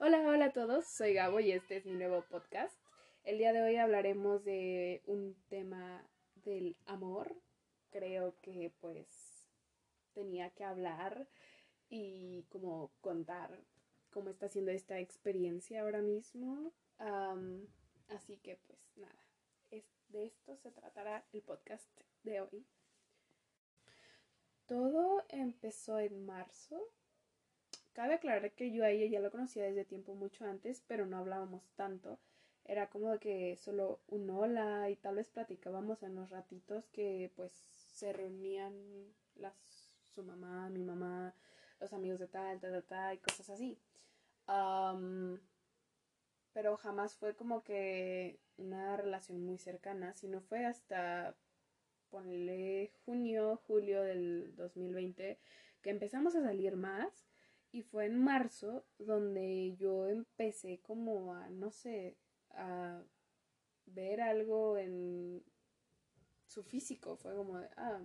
Hola, 0.00 0.20
hola 0.28 0.44
a 0.44 0.52
todos, 0.52 0.86
soy 0.86 1.12
Gabo 1.12 1.40
y 1.40 1.50
este 1.50 1.78
es 1.78 1.84
mi 1.84 1.94
nuevo 1.94 2.24
podcast. 2.30 2.78
El 3.24 3.38
día 3.38 3.52
de 3.52 3.62
hoy 3.62 3.74
hablaremos 3.78 4.44
de 4.44 5.02
un 5.06 5.34
tema 5.48 6.08
del 6.36 6.76
amor. 6.86 7.34
Creo 7.90 8.38
que 8.40 8.72
pues 8.78 9.50
tenía 10.14 10.50
que 10.50 10.62
hablar 10.62 11.28
y 11.88 12.44
como 12.44 12.92
contar 13.00 13.50
cómo 14.12 14.30
está 14.30 14.48
siendo 14.48 14.70
esta 14.70 15.00
experiencia 15.00 15.82
ahora 15.82 16.00
mismo. 16.00 16.72
así 18.06 18.36
que 18.36 18.56
pues 18.68 18.78
nada, 18.94 19.24
de 19.70 20.26
esto 20.26 20.56
se 20.58 20.70
tratará 20.70 21.26
el 21.32 21.42
podcast 21.42 21.90
de 22.22 22.40
hoy. 22.40 22.64
Todo 24.66 25.24
empezó 25.28 25.98
en 25.98 26.24
marzo 26.24 26.88
Cabe 27.98 28.14
aclarar 28.14 28.52
que 28.52 28.70
yo 28.70 28.84
a 28.84 28.90
ella 28.90 29.06
ya 29.06 29.18
la 29.18 29.28
conocía 29.28 29.64
desde 29.64 29.84
tiempo 29.84 30.14
mucho 30.14 30.44
antes, 30.44 30.84
pero 30.86 31.04
no 31.04 31.18
hablábamos 31.18 31.68
tanto. 31.74 32.20
Era 32.64 32.88
como 32.88 33.18
que 33.18 33.56
solo 33.56 33.98
un 34.06 34.30
hola 34.30 34.88
y 34.88 34.94
tal 34.94 35.16
vez 35.16 35.28
platicábamos 35.28 36.04
en 36.04 36.14
los 36.14 36.30
ratitos 36.30 36.86
que 36.90 37.32
pues 37.34 37.50
se 37.50 38.12
reunían 38.12 38.72
su 40.14 40.22
mamá, 40.22 40.70
mi 40.70 40.84
mamá, 40.84 41.34
los 41.80 41.92
amigos 41.92 42.20
de 42.20 42.28
tal, 42.28 42.60
tal, 42.60 42.70
tal, 42.70 42.84
tal 42.84 43.14
y 43.16 43.18
cosas 43.18 43.50
así. 43.50 43.76
pero 46.52 46.76
jamás 46.76 47.16
fue 47.16 47.34
como 47.34 47.64
que 47.64 48.38
una 48.58 48.96
relación 48.96 49.44
muy 49.44 49.58
cercana, 49.58 50.14
sino 50.14 50.40
fue 50.40 50.64
hasta, 50.66 51.34
ponle 52.10 52.92
junio, 53.04 53.60
julio 53.66 54.02
del 54.04 54.54
2020, 54.54 55.36
que 55.82 55.90
empezamos 55.90 56.36
a 56.36 56.42
salir 56.42 56.76
más 56.76 57.27
y 57.72 57.82
fue 57.82 58.06
en 58.06 58.22
marzo 58.22 58.84
donde 58.98 59.76
yo 59.76 60.08
empecé 60.08 60.80
como 60.80 61.34
a, 61.34 61.48
no 61.50 61.70
sé, 61.70 62.16
a 62.50 63.02
ver 63.86 64.20
algo 64.20 64.78
en 64.78 65.42
su 66.46 66.62
físico. 66.62 67.16
Fue 67.16 67.34
como 67.34 67.58
de, 67.58 67.68
ah, 67.76 68.00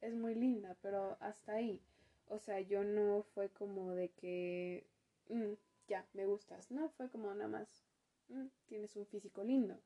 es 0.00 0.14
muy 0.14 0.34
linda, 0.34 0.76
pero 0.82 1.16
hasta 1.20 1.54
ahí. 1.54 1.82
O 2.26 2.38
sea, 2.38 2.60
yo 2.60 2.84
no 2.84 3.22
fue 3.34 3.50
como 3.50 3.92
de 3.94 4.10
que, 4.10 4.86
mm, 5.28 5.54
ya, 5.88 6.06
me 6.14 6.26
gustas. 6.26 6.70
No, 6.70 6.90
fue 6.90 7.10
como 7.10 7.32
nada 7.34 7.48
más, 7.48 7.84
mm, 8.28 8.46
tienes 8.66 8.96
un 8.96 9.06
físico 9.06 9.42
lindo. 9.44 9.80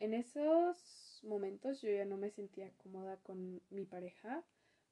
en 0.00 0.14
esos 0.14 1.20
momentos 1.22 1.80
yo 1.80 1.90
ya 1.90 2.04
no 2.04 2.16
me 2.16 2.30
sentía 2.30 2.70
cómoda 2.82 3.16
con 3.18 3.60
mi 3.70 3.84
pareja 3.84 4.44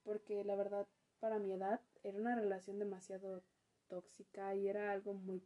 porque 0.05 0.45
la 0.45 0.55
verdad 0.57 0.87
para 1.21 1.39
mi 1.41 1.53
edad 1.53 1.81
era 2.05 2.19
una 2.19 2.37
relación 2.37 2.79
demasiado 2.79 3.43
tóxica 3.89 4.55
y 4.55 4.69
era 4.69 4.93
algo 4.93 5.15
muy 5.15 5.41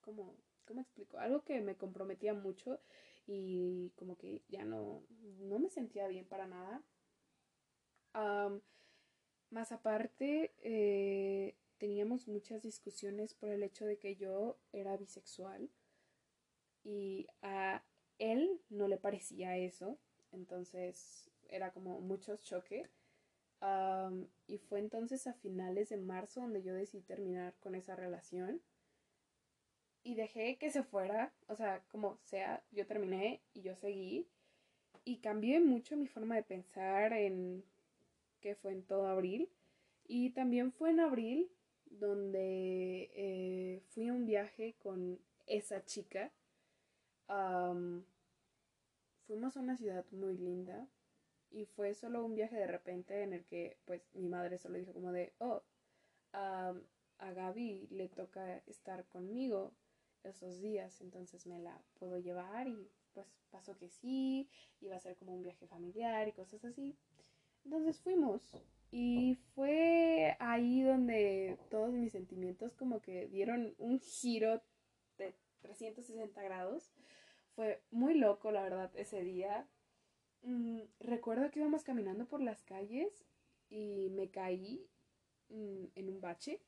como, 0.00 0.34
¿cómo 0.64 0.80
explico? 0.80 1.18
Algo 1.18 1.42
que 1.44 1.60
me 1.60 1.76
comprometía 1.76 2.32
mucho 2.32 2.80
y 3.26 3.90
como 3.96 4.16
que 4.16 4.42
ya 4.48 4.64
no, 4.64 5.02
no 5.40 5.58
me 5.58 5.68
sentía 5.68 6.06
bien 6.08 6.26
para 6.26 6.46
nada. 6.46 6.82
más 9.50 9.72
aparte, 9.72 10.54
eh, 10.62 11.56
teníamos 11.78 12.28
muchas 12.28 12.62
discusiones 12.62 13.34
por 13.34 13.50
el 13.50 13.62
hecho 13.62 13.84
de 13.84 13.98
que 13.98 14.16
yo 14.16 14.58
era 14.72 14.96
bisexual 14.96 15.70
y 16.84 17.26
a 17.42 17.82
él 18.18 18.60
no 18.70 18.88
le 18.88 18.96
parecía 18.96 19.56
eso, 19.56 19.98
entonces 20.32 21.30
era 21.48 21.72
como 21.72 22.00
mucho 22.00 22.36
choque 22.36 22.88
y 24.46 24.58
fue 24.58 24.78
entonces 24.78 25.26
a 25.26 25.34
finales 25.34 25.88
de 25.88 25.96
marzo 25.96 26.40
donde 26.40 26.62
yo 26.62 26.74
decidí 26.74 27.02
terminar 27.02 27.54
con 27.60 27.74
esa 27.74 27.96
relación. 27.96 28.60
Y 30.04 30.14
dejé 30.14 30.56
que 30.56 30.70
se 30.70 30.82
fuera, 30.84 31.32
o 31.48 31.56
sea, 31.56 31.82
como 31.90 32.18
sea, 32.24 32.62
yo 32.70 32.86
terminé 32.86 33.40
y 33.52 33.62
yo 33.62 33.74
seguí. 33.76 34.26
Y 35.04 35.18
cambié 35.18 35.60
mucho 35.60 35.96
mi 35.96 36.06
forma 36.06 36.36
de 36.36 36.42
pensar 36.42 37.12
en 37.12 37.64
que 38.40 38.54
fue 38.54 38.72
en 38.72 38.82
todo 38.82 39.06
abril. 39.06 39.48
Y 40.06 40.30
también 40.30 40.72
fue 40.72 40.90
en 40.90 41.00
abril 41.00 41.50
donde 41.90 43.10
eh, 43.14 43.82
fui 43.90 44.08
a 44.08 44.12
un 44.12 44.26
viaje 44.26 44.74
con 44.78 45.18
esa 45.46 45.84
chica. 45.84 46.30
fuimos 49.26 49.56
a 49.56 49.60
una 49.60 49.76
ciudad 49.76 50.04
muy 50.12 50.36
linda, 50.38 50.86
y 51.50 51.64
fue 51.66 51.94
solo 51.94 52.24
un 52.24 52.34
viaje 52.34 52.56
de 52.56 52.66
repente 52.66 53.22
en 53.22 53.32
el 53.32 53.44
que 53.44 53.78
pues 53.84 54.02
mi 54.14 54.28
madre 54.28 54.58
solo 54.58 54.78
dijo 54.78 54.92
como 54.92 55.12
de, 55.12 55.32
oh, 55.38 55.62
a 56.32 57.32
Gaby 57.32 57.88
le 57.90 58.08
toca 58.08 58.58
estar 58.66 59.06
conmigo 59.06 59.72
esos 60.24 60.60
días, 60.60 61.00
entonces 61.00 61.46
me 61.46 61.58
la 61.58 61.80
puedo 61.98 62.18
llevar 62.18 62.68
y 62.68 62.90
pues 63.14 63.26
pasó 63.50 63.76
que 63.76 63.88
sí, 63.88 64.48
iba 64.80 64.96
a 64.96 65.00
ser 65.00 65.16
como 65.16 65.34
un 65.34 65.42
viaje 65.42 65.66
familiar 65.66 66.28
y 66.28 66.32
cosas 66.32 66.64
así. 66.64 66.96
Entonces 67.64 68.00
fuimos 68.00 68.42
y 68.90 69.36
fue 69.54 70.36
ahí 70.38 70.82
donde 70.82 71.58
todos 71.70 71.92
mis 71.92 72.12
sentimientos 72.12 72.74
como 72.74 73.00
que 73.00 73.26
dieron 73.28 73.74
un 73.78 74.00
giro 74.00 74.62
de 75.18 75.34
360 75.60 76.42
grados. 76.42 76.90
Fue 77.54 77.82
muy 77.90 78.14
loco, 78.14 78.50
la 78.50 78.62
verdad, 78.62 78.90
ese 78.94 79.22
día. 79.22 79.68
Mm, 80.42 80.80
recuerdo 81.00 81.50
que 81.50 81.60
íbamos 81.60 81.84
caminando 81.84 82.26
por 82.26 82.40
las 82.40 82.62
calles 82.62 83.24
y 83.70 84.08
me 84.10 84.30
caí 84.30 84.86
mm, 85.48 85.84
en 85.94 86.08
un 86.08 86.20
bache. 86.20 86.60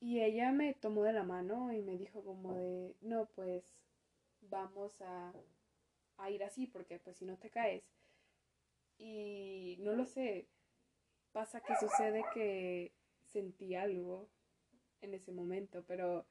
Y 0.00 0.20
ella 0.20 0.52
me 0.52 0.74
tomó 0.74 1.02
de 1.02 1.12
la 1.12 1.22
mano 1.24 1.72
y 1.72 1.82
me 1.82 1.96
dijo 1.96 2.22
como 2.22 2.54
de, 2.54 2.94
no, 3.00 3.26
pues 3.34 3.64
vamos 4.42 5.00
a, 5.00 5.32
a 6.18 6.30
ir 6.30 6.44
así 6.44 6.66
porque 6.66 6.98
pues 6.98 7.16
si 7.16 7.24
no 7.24 7.36
te 7.38 7.50
caes. 7.50 7.84
Y 8.98 9.76
no 9.80 9.92
lo 9.92 10.06
sé, 10.06 10.48
pasa 11.32 11.60
que 11.60 11.74
sucede 11.76 12.24
que 12.32 12.92
sentí 13.24 13.74
algo 13.74 14.28
en 15.00 15.14
ese 15.14 15.32
momento, 15.32 15.84
pero 15.86 16.26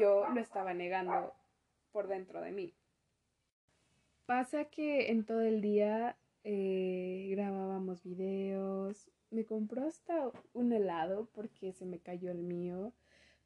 yo 0.00 0.26
lo 0.28 0.40
estaba 0.40 0.72
negando 0.74 1.34
por 1.90 2.08
dentro 2.08 2.40
de 2.40 2.52
mí. 2.52 2.74
Pasa 4.26 4.66
que 4.66 5.10
en 5.10 5.24
todo 5.24 5.40
el 5.42 5.60
día 5.60 6.16
eh, 6.44 7.28
grabábamos 7.30 8.02
videos. 8.02 9.10
Me 9.30 9.44
compró 9.44 9.86
hasta 9.86 10.30
un 10.52 10.72
helado 10.72 11.28
porque 11.34 11.72
se 11.72 11.86
me 11.86 11.98
cayó 11.98 12.30
el 12.30 12.42
mío. 12.42 12.92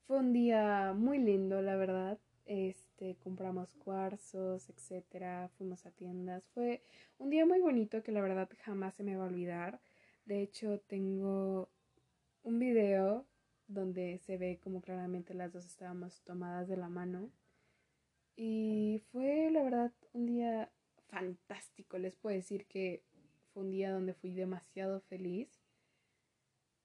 Fue 0.06 0.18
un 0.18 0.32
día 0.32 0.92
muy 0.94 1.18
lindo, 1.18 1.62
la 1.62 1.76
verdad. 1.76 2.18
Este, 2.44 3.16
compramos 3.16 3.74
cuarzos, 3.74 4.68
etcétera, 4.70 5.50
fuimos 5.56 5.84
a 5.86 5.90
tiendas. 5.90 6.44
Fue 6.54 6.82
un 7.18 7.30
día 7.30 7.44
muy 7.46 7.60
bonito 7.60 8.02
que 8.02 8.12
la 8.12 8.20
verdad 8.20 8.48
jamás 8.62 8.94
se 8.94 9.02
me 9.02 9.16
va 9.16 9.24
a 9.24 9.28
olvidar. 9.28 9.80
De 10.26 10.42
hecho, 10.42 10.80
tengo 10.80 11.68
un 12.42 12.58
video 12.58 13.26
donde 13.68 14.18
se 14.18 14.38
ve 14.38 14.60
como 14.62 14.80
claramente 14.80 15.34
las 15.34 15.52
dos 15.52 15.66
estábamos 15.66 16.22
tomadas 16.22 16.68
de 16.68 16.76
la 16.76 16.88
mano. 16.88 17.30
Y 18.36 19.02
fue 19.10 19.50
la 19.50 19.62
verdad 19.62 19.92
un 20.12 20.26
día 20.26 20.70
fantástico. 21.08 21.98
Les 21.98 22.14
puedo 22.16 22.36
decir 22.36 22.66
que 22.66 23.02
fue 23.52 23.62
un 23.62 23.70
día 23.70 23.90
donde 23.90 24.12
fui 24.12 24.32
demasiado 24.32 25.00
feliz 25.00 25.48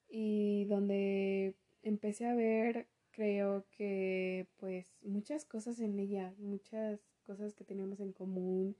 y 0.07 0.65
donde 0.65 1.55
empecé 1.83 2.25
a 2.25 2.35
ver, 2.35 2.87
creo 3.11 3.65
que 3.71 4.47
pues 4.57 4.85
muchas 5.01 5.45
cosas 5.45 5.79
en 5.79 5.99
ella, 5.99 6.33
muchas 6.37 6.99
cosas 7.25 7.53
que 7.53 7.65
teníamos 7.65 7.99
en 7.99 8.13
común. 8.13 8.75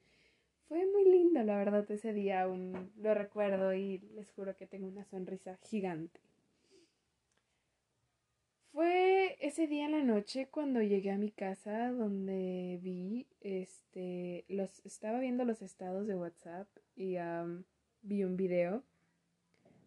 Fue 0.67 0.85
muy 0.85 1.03
lindo, 1.03 1.43
la 1.43 1.57
verdad, 1.57 1.89
ese 1.91 2.13
día 2.13 2.43
aún 2.43 2.91
lo 2.95 3.13
recuerdo 3.13 3.73
y 3.73 3.99
les 4.15 4.31
juro 4.31 4.55
que 4.55 4.67
tengo 4.67 4.87
una 4.87 5.03
sonrisa 5.03 5.57
gigante. 5.63 6.21
Fue 8.73 9.37
ese 9.41 9.67
día 9.67 9.85
en 9.85 9.91
la 9.91 10.03
noche 10.03 10.47
cuando 10.47 10.81
llegué 10.81 11.11
a 11.11 11.17
mi 11.17 11.29
casa 11.29 11.91
donde 11.91 12.79
vi, 12.81 13.27
este, 13.41 14.45
los, 14.47 14.85
estaba 14.85 15.19
viendo 15.19 15.43
los 15.43 15.61
estados 15.61 16.07
de 16.07 16.15
WhatsApp 16.15 16.69
y 16.95 17.17
vi 18.01 18.23
un 18.23 18.37
video 18.37 18.81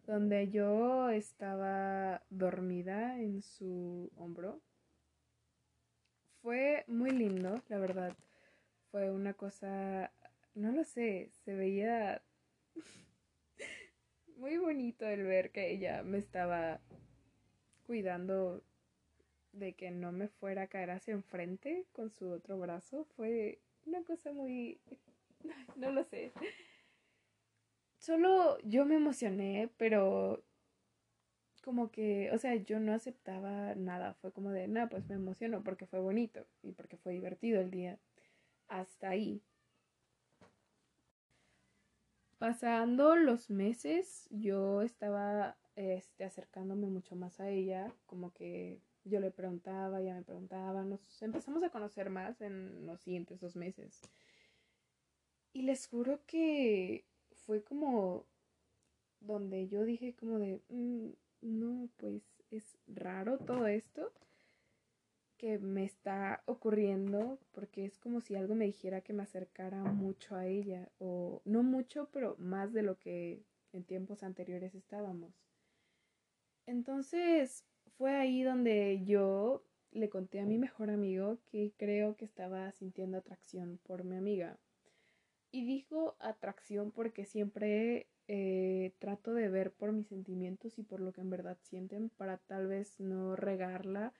donde 0.05 0.49
yo 0.49 1.09
estaba 1.09 2.21
dormida 2.29 3.19
en 3.19 3.41
su 3.41 4.11
hombro. 4.17 4.61
Fue 6.43 6.83
muy 6.87 7.09
lindo, 7.09 7.63
la 7.69 7.79
verdad. 7.79 8.15
Fue 8.91 9.09
una 9.09 9.33
cosa, 9.33 10.11
no 10.53 10.71
lo 10.71 10.83
sé, 10.83 11.31
se 11.43 11.55
veía 11.55 12.21
muy 14.37 14.57
bonito 14.57 15.07
el 15.07 15.23
ver 15.23 15.49
que 15.51 15.71
ella 15.71 16.03
me 16.03 16.19
estaba 16.19 16.79
cuidando 17.87 18.61
de 19.55 19.73
que 19.73 19.91
no 19.91 20.11
me 20.11 20.27
fuera 20.27 20.63
a 20.63 20.67
caer 20.67 20.91
hacia 20.91 21.13
enfrente 21.13 21.85
con 21.93 22.11
su 22.11 22.29
otro 22.29 22.57
brazo 22.59 23.05
fue 23.15 23.59
una 23.85 24.03
cosa 24.03 24.31
muy... 24.31 24.79
no 25.75 25.91
lo 25.91 26.03
sé. 26.03 26.33
Solo 27.97 28.57
yo 28.63 28.85
me 28.85 28.95
emocioné, 28.95 29.69
pero 29.77 30.43
como 31.63 31.89
que, 31.89 32.29
o 32.31 32.37
sea, 32.37 32.55
yo 32.55 32.79
no 32.79 32.93
aceptaba 32.93 33.73
nada. 33.75 34.13
Fue 34.15 34.31
como 34.31 34.51
de, 34.51 34.67
nada, 34.67 34.87
pues 34.87 35.07
me 35.09 35.15
emociono 35.15 35.63
porque 35.63 35.87
fue 35.87 35.99
bonito 35.99 36.45
y 36.61 36.73
porque 36.73 36.97
fue 36.97 37.13
divertido 37.13 37.59
el 37.59 37.71
día. 37.71 37.99
Hasta 38.67 39.09
ahí. 39.09 39.41
Pasando 42.37 43.15
los 43.15 43.49
meses, 43.49 44.27
yo 44.29 44.81
estaba 44.83 45.57
este, 45.75 46.23
acercándome 46.25 46.87
mucho 46.87 47.15
más 47.15 47.39
a 47.39 47.49
ella, 47.49 47.91
como 48.05 48.31
que 48.33 48.79
yo 49.05 49.19
le 49.19 49.31
preguntaba, 49.31 50.01
ella 50.01 50.15
me 50.15 50.23
preguntaba, 50.23 50.83
nos 50.83 51.21
empezamos 51.21 51.63
a 51.63 51.69
conocer 51.69 52.09
más 52.09 52.41
en 52.41 52.85
los 52.85 52.99
siguientes 53.01 53.39
dos 53.39 53.55
meses. 53.55 54.01
Y 55.53 55.61
les 55.61 55.87
juro 55.87 56.19
que 56.25 57.05
fue 57.45 57.63
como 57.63 58.25
donde 59.21 59.67
yo 59.67 59.85
dije 59.85 60.15
como 60.15 60.39
de, 60.39 60.59
mm, 60.69 61.09
no, 61.41 61.89
pues 61.97 62.23
es 62.51 62.77
raro 62.87 63.37
todo 63.37 63.67
esto 63.67 64.11
que 65.37 65.59
me 65.59 65.83
está 65.83 66.41
ocurriendo 66.45 67.39
porque 67.51 67.85
es 67.85 67.97
como 67.99 68.21
si 68.21 68.35
algo 68.35 68.55
me 68.55 68.65
dijera 68.65 69.01
que 69.01 69.13
me 69.13 69.23
acercara 69.23 69.83
mucho 69.83 70.35
a 70.35 70.47
ella 70.47 70.89
o 70.97 71.41
no 71.45 71.61
mucho 71.61 72.09
pero 72.11 72.35
más 72.39 72.71
de 72.73 72.83
lo 72.83 72.97
que 72.97 73.43
en 73.73 73.83
tiempos 73.83 74.23
anteriores 74.23 74.75
estábamos. 74.75 75.33
Entonces 76.65 77.65
fue 77.97 78.15
ahí 78.15 78.43
donde 78.43 79.03
yo 79.05 79.63
le 79.91 80.09
conté 80.09 80.39
a 80.41 80.45
mi 80.45 80.57
mejor 80.57 80.89
amigo 80.89 81.37
que 81.45 81.73
creo 81.77 82.15
que 82.17 82.25
estaba 82.25 82.71
sintiendo 82.73 83.17
atracción 83.17 83.79
por 83.83 84.03
mi 84.03 84.17
amiga. 84.17 84.57
Y 85.51 85.65
digo 85.65 86.15
atracción 86.19 86.91
porque 86.91 87.25
siempre 87.25 88.07
eh, 88.27 88.93
trato 88.99 89.33
de 89.33 89.47
ver 89.49 89.71
por 89.71 89.91
mis 89.93 90.07
sentimientos 90.07 90.77
y 90.77 90.83
por 90.83 90.99
lo 90.99 91.13
que 91.13 91.21
en 91.21 91.29
verdad 91.29 91.57
sienten 91.61 92.09
para 92.09 92.37
tal 92.37 92.67
vez 92.67 92.99
no 92.99 93.35
regarla 93.35 94.13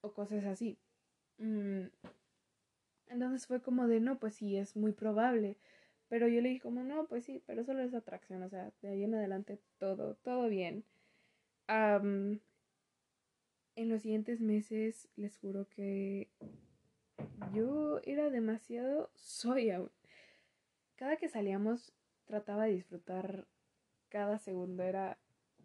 o 0.00 0.12
cosas 0.12 0.44
así. 0.44 0.78
Mm, 1.38 1.86
entonces 3.08 3.46
fue 3.46 3.60
como 3.62 3.88
de, 3.88 4.00
no, 4.00 4.18
pues 4.18 4.34
sí, 4.34 4.56
es 4.56 4.76
muy 4.76 4.92
probable. 4.92 5.56
Pero 6.08 6.28
yo 6.28 6.40
le 6.40 6.50
dije 6.50 6.60
como, 6.60 6.82
no, 6.82 7.06
pues 7.06 7.24
sí, 7.24 7.42
pero 7.46 7.64
solo 7.64 7.82
es 7.82 7.94
atracción, 7.94 8.42
o 8.42 8.48
sea, 8.48 8.72
de 8.82 8.88
ahí 8.88 9.04
en 9.04 9.14
adelante 9.14 9.58
todo, 9.78 10.16
todo 10.16 10.48
bien. 10.48 10.84
En 13.76 13.88
los 13.88 14.02
siguientes 14.02 14.40
meses 14.40 15.08
les 15.16 15.36
juro 15.38 15.68
que 15.68 16.28
yo 17.52 18.00
era 18.04 18.30
demasiado, 18.30 19.10
soy 19.14 19.70
aún. 19.70 19.90
Cada 20.96 21.16
que 21.16 21.28
salíamos 21.28 21.92
trataba 22.24 22.64
de 22.64 22.72
disfrutar 22.72 23.46
cada 24.08 24.38
segundo, 24.38 24.82
era 24.82 25.18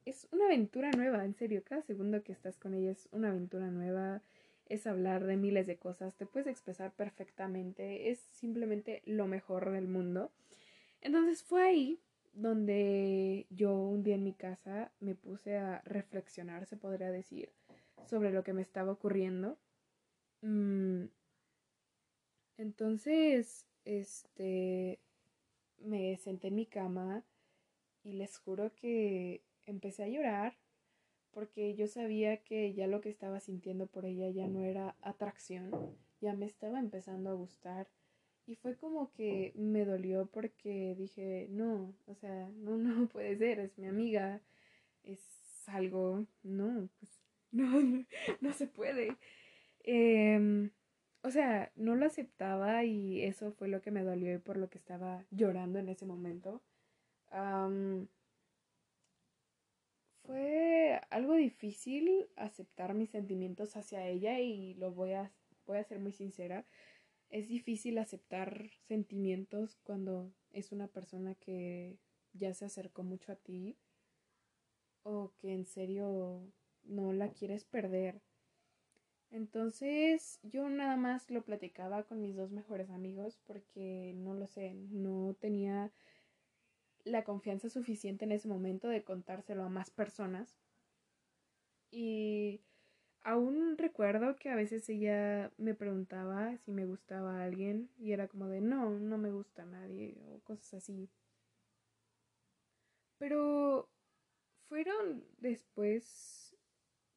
es 0.06 0.28
una 0.32 0.46
aventura 0.46 0.92
nueva, 0.92 1.24
en 1.24 1.36
serio, 1.36 1.64
cada 1.64 1.84
segundo 1.84 2.24
que 2.24 2.32
estás 2.32 2.58
con 2.58 2.74
ella 2.74 2.92
es 2.92 3.08
una 3.12 3.30
aventura 3.30 3.70
nueva, 3.70 4.22
es 4.66 4.88
hablar 4.88 5.26
de 5.26 5.38
miles 5.38 5.68
de 5.68 5.78
cosas, 5.78 6.16
te 6.16 6.26
puedes 6.26 6.48
expresar 6.48 6.92
perfectamente, 6.92 8.10
es 8.10 8.20
simplemente 8.32 9.02
lo 9.06 9.28
mejor 9.28 9.72
del 9.72 9.88
mundo. 9.88 10.32
Entonces 11.02 11.44
fue 11.44 11.64
ahí 11.64 12.00
donde 12.34 13.46
yo 13.50 13.76
un 13.76 14.04
día 14.04 14.16
en 14.16 14.24
mi 14.24 14.34
casa 14.34 14.92
me 15.00 15.16
puse 15.16 15.58
a 15.58 15.82
reflexionar, 15.86 16.66
se 16.66 16.78
podría 16.78 17.12
decir, 17.12 17.52
sobre 18.10 18.32
lo 18.32 18.44
que 18.44 18.54
me 18.54 18.62
estaba 18.62 18.92
ocurriendo. 18.92 19.58
Mm, 20.42 21.06
entonces, 22.58 23.66
este, 23.86 25.00
me 25.78 26.18
senté 26.18 26.50
en 26.50 26.56
mi 26.56 26.66
cama 26.66 27.24
y 28.04 28.14
les 28.14 28.38
juro 28.38 28.74
que 28.76 29.42
empecé 29.66 30.04
a 30.04 30.10
llorar 30.10 30.58
porque 31.32 31.76
yo 31.76 31.88
sabía 31.88 32.38
que 32.44 32.74
ya 32.74 32.88
lo 32.88 33.02
que 33.02 33.10
estaba 33.10 33.40
sintiendo 33.40 33.88
por 33.88 34.06
ella 34.06 34.30
ya 34.30 34.48
no 34.48 34.64
era 34.64 34.96
atracción, 35.02 35.72
ya 36.22 36.34
me 36.34 36.46
estaba 36.46 36.80
empezando 36.80 37.30
a 37.30 37.34
gustar. 37.34 37.88
Y 38.46 38.56
fue 38.56 38.76
como 38.76 39.12
que 39.14 39.54
me 39.56 39.86
dolió 39.86 40.26
porque 40.26 40.96
dije, 40.98 41.48
no, 41.52 41.94
o 42.08 42.16
sea, 42.16 42.50
no, 42.50 42.78
no 42.78 43.08
puede 43.14 43.38
ser, 43.38 43.60
es 43.60 43.78
mi 43.78 43.88
amiga, 43.88 44.42
es 45.04 45.22
algo, 45.68 46.26
no, 46.44 46.90
pues 47.00 47.19
no, 47.52 48.06
no, 48.42 48.54
se 48.54 48.68
puede. 48.68 49.18
Eh, 49.84 50.70
o 51.22 51.32
sea, 51.32 51.72
no 51.76 51.96
lo 51.96 52.06
aceptaba 52.06 52.84
y 52.86 53.22
eso 53.24 53.52
fue 53.52 53.68
lo 53.68 53.82
que 53.82 53.92
me 53.92 54.04
dolió 54.04 54.34
y 54.34 54.38
por 54.40 54.58
lo 54.58 54.70
que 54.70 54.78
estaba 54.78 55.26
llorando 55.32 55.80
en 55.80 55.90
ese 55.90 56.06
momento. 56.06 56.62
fue 60.24 61.02
algo 61.10 61.36
difícil 61.36 62.30
aceptar 62.36 62.94
mis 62.94 63.10
sentimientos 63.10 63.76
hacia 63.76 64.08
ella 64.08 64.40
y 64.40 64.76
lo 64.76 64.92
voy 64.92 65.14
a, 65.14 65.32
voy 65.66 65.78
a 65.78 65.84
ser 65.84 66.00
muy 66.00 66.14
sincera. 66.14 66.66
Es 67.30 67.48
difícil 67.48 67.98
aceptar 67.98 68.70
sentimientos 68.88 69.78
cuando 69.84 70.32
es 70.52 70.72
una 70.72 70.88
persona 70.88 71.36
que 71.36 72.00
ya 72.34 72.54
se 72.54 72.66
acercó 72.66 73.04
mucho 73.04 73.32
a 73.32 73.36
ti 73.36 73.78
o 75.04 75.34
que 75.38 75.54
en 75.54 75.66
serio 75.66 76.52
no 76.90 77.14
la 77.14 77.30
quieres 77.30 77.64
perder. 77.66 78.22
Entonces 79.32 80.40
yo 80.44 80.70
nada 80.70 80.98
más 80.98 81.30
lo 81.30 81.44
platicaba 81.44 82.04
con 82.04 82.22
mis 82.22 82.36
dos 82.36 82.52
mejores 82.52 82.90
amigos 82.90 83.40
porque 83.46 84.14
no 84.16 84.34
lo 84.34 84.48
sé, 84.48 84.74
no 84.74 85.36
tenía 85.40 85.92
la 87.04 87.24
confianza 87.24 87.70
suficiente 87.70 88.26
en 88.26 88.32
ese 88.32 88.48
momento 88.48 88.88
de 88.88 89.04
contárselo 89.04 89.64
a 89.64 89.70
más 89.70 89.90
personas. 89.92 90.58
Y 91.92 92.62
aún 93.24 93.78
recuerdo 93.78 94.36
que 94.36 94.50
a 94.50 94.56
veces 94.56 94.90
ella 94.90 95.52
me 95.58 95.76
preguntaba 95.76 96.58
si 96.58 96.72
me 96.72 96.86
gustaba 96.86 97.40
a 97.40 97.44
alguien 97.44 97.90
y 98.00 98.14
era 98.14 98.28
como 98.28 98.48
de 98.48 98.62
no, 98.62 98.90
no 98.92 99.18
me 99.18 99.32
gusta 99.32 99.64
a 99.64 99.66
nadie 99.66 100.18
o 100.28 100.40
cosas 100.40 100.76
así. 100.76 101.10
Pero 103.18 103.90
fueron 104.70 105.24
después 105.40 106.49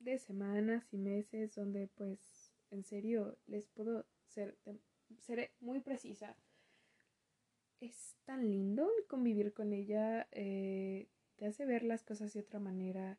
de 0.02 0.19
semanas 0.19 0.93
y 0.93 0.99
meses 0.99 1.54
donde 1.54 1.88
pues 1.88 2.52
en 2.70 2.84
serio 2.84 3.38
les 3.46 3.66
puedo 3.69 4.06
ser, 4.26 4.56
seré 5.19 5.52
muy 5.60 5.81
precisa. 5.81 6.37
Es 7.81 8.16
tan 8.25 8.49
lindo 8.49 8.88
el 8.99 9.06
convivir 9.06 9.52
con 9.52 9.72
ella, 9.72 10.28
eh, 10.32 11.08
te 11.37 11.46
hace 11.46 11.66
ver 11.66 11.82
las 11.82 12.04
cosas 12.04 12.32
de 12.32 12.40
otra 12.40 12.60
manera, 12.60 13.19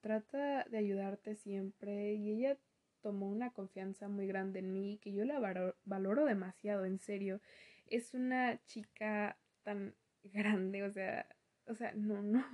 trata 0.00 0.64
de 0.64 0.78
ayudarte 0.78 1.34
siempre 1.34 2.14
y 2.14 2.30
ella 2.30 2.58
tomó 3.00 3.28
una 3.28 3.50
confianza 3.50 4.08
muy 4.08 4.26
grande 4.26 4.60
en 4.60 4.72
mí 4.72 4.98
que 5.02 5.12
yo 5.12 5.24
la 5.24 5.74
valoro 5.84 6.24
demasiado, 6.24 6.84
en 6.84 6.98
serio. 6.98 7.40
Es 7.86 8.14
una 8.14 8.64
chica 8.66 9.36
tan 9.62 9.94
grande, 10.22 10.84
o 10.84 10.92
sea, 10.92 11.26
o 11.66 11.74
sea, 11.74 11.92
no, 11.94 12.22
no, 12.22 12.44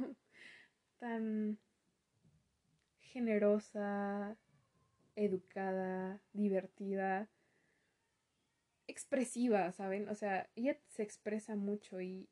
tan 0.98 1.58
generosa, 3.16 4.36
educada, 5.14 6.20
divertida, 6.34 7.30
expresiva, 8.86 9.72
¿saben? 9.72 10.10
O 10.10 10.14
sea, 10.14 10.50
ella 10.54 10.78
se 10.88 11.02
expresa 11.02 11.56
mucho 11.56 12.02
y 12.02 12.28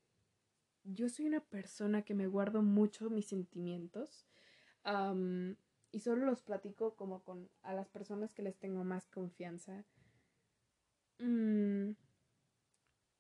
yo 0.83 1.09
soy 1.09 1.25
una 1.25 1.41
persona 1.41 2.03
que 2.03 2.13
me 2.13 2.27
guardo 2.27 2.61
mucho 2.61 3.09
mis 3.09 3.27
sentimientos 3.27 4.27
y 5.91 6.01
solo 6.01 6.27
los 6.27 6.43
platico 6.43 6.95
como 6.97 7.23
con 7.23 7.49
a 7.63 7.73
las 7.73 7.89
personas 7.89 8.35
que 8.35 8.43
les 8.43 8.59
tengo 8.59 8.85
más 8.85 9.09
confianza. 9.09 9.87
Mm, 11.19 11.93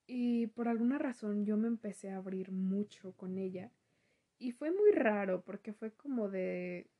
y 0.06 0.48
por 0.48 0.68
alguna 0.68 0.98
razón 0.98 1.46
yo 1.46 1.56
me 1.56 1.68
empecé 1.68 2.10
a 2.10 2.18
abrir 2.18 2.52
mucho 2.52 3.12
con 3.12 3.38
ella. 3.38 3.72
Y 4.38 4.52
fue 4.52 4.70
muy 4.70 4.90
raro 4.90 5.42
porque 5.42 5.72
fue 5.72 5.94
como 5.94 6.28
de 6.28 6.90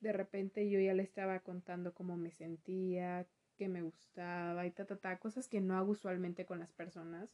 de 0.00 0.12
repente 0.12 0.68
yo 0.68 0.80
ya 0.80 0.94
le 0.94 1.02
estaba 1.02 1.40
contando 1.40 1.94
cómo 1.94 2.16
me 2.16 2.30
sentía, 2.30 3.26
qué 3.56 3.68
me 3.68 3.82
gustaba 3.82 4.66
y 4.66 4.70
ta, 4.70 4.86
ta, 4.86 4.96
ta, 4.96 5.18
cosas 5.18 5.48
que 5.48 5.60
no 5.60 5.76
hago 5.76 5.92
usualmente 5.92 6.46
con 6.46 6.58
las 6.58 6.72
personas, 6.72 7.28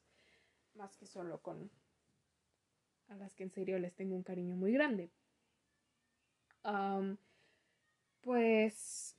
más 0.75 0.97
que 0.97 1.07
solo 1.07 1.41
con 1.41 1.71
a 3.09 3.15
las 3.15 3.35
que 3.35 3.45
en 3.45 3.51
serio 3.51 3.79
les 3.79 3.95
tengo 3.95 4.17
un 4.17 4.23
cariño 4.23 4.57
muy 4.57 4.73
grande. 4.73 5.11
pues 8.23 9.15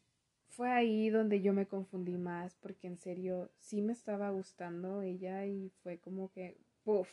fue 0.49 0.69
ahí 0.71 1.09
donde 1.09 1.41
yo 1.41 1.53
me 1.53 1.67
confundí 1.67 2.17
más 2.17 2.55
porque 2.55 2.87
en 2.87 2.97
serio 2.97 3.49
sí 3.59 3.81
me 3.81 3.93
estaba 3.93 4.29
gustando 4.31 5.01
ella 5.01 5.45
y 5.45 5.69
fue 5.81 5.97
como 5.99 6.29
que, 6.31 6.57
puff, 6.83 7.09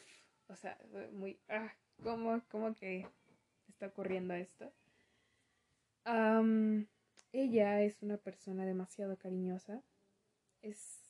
o 0.48 0.56
sea, 0.56 0.76
muy, 1.12 1.38
ah, 1.48 1.72
¿cómo, 2.02 2.42
cómo 2.50 2.74
que 2.74 3.06
está 3.68 3.86
ocurriendo 3.86 4.34
esto? 4.34 4.72
Ella 7.32 7.82
es 7.82 8.02
una 8.02 8.16
persona 8.18 8.66
demasiado 8.66 9.16
cariñosa. 9.18 9.82
Es 10.62 11.02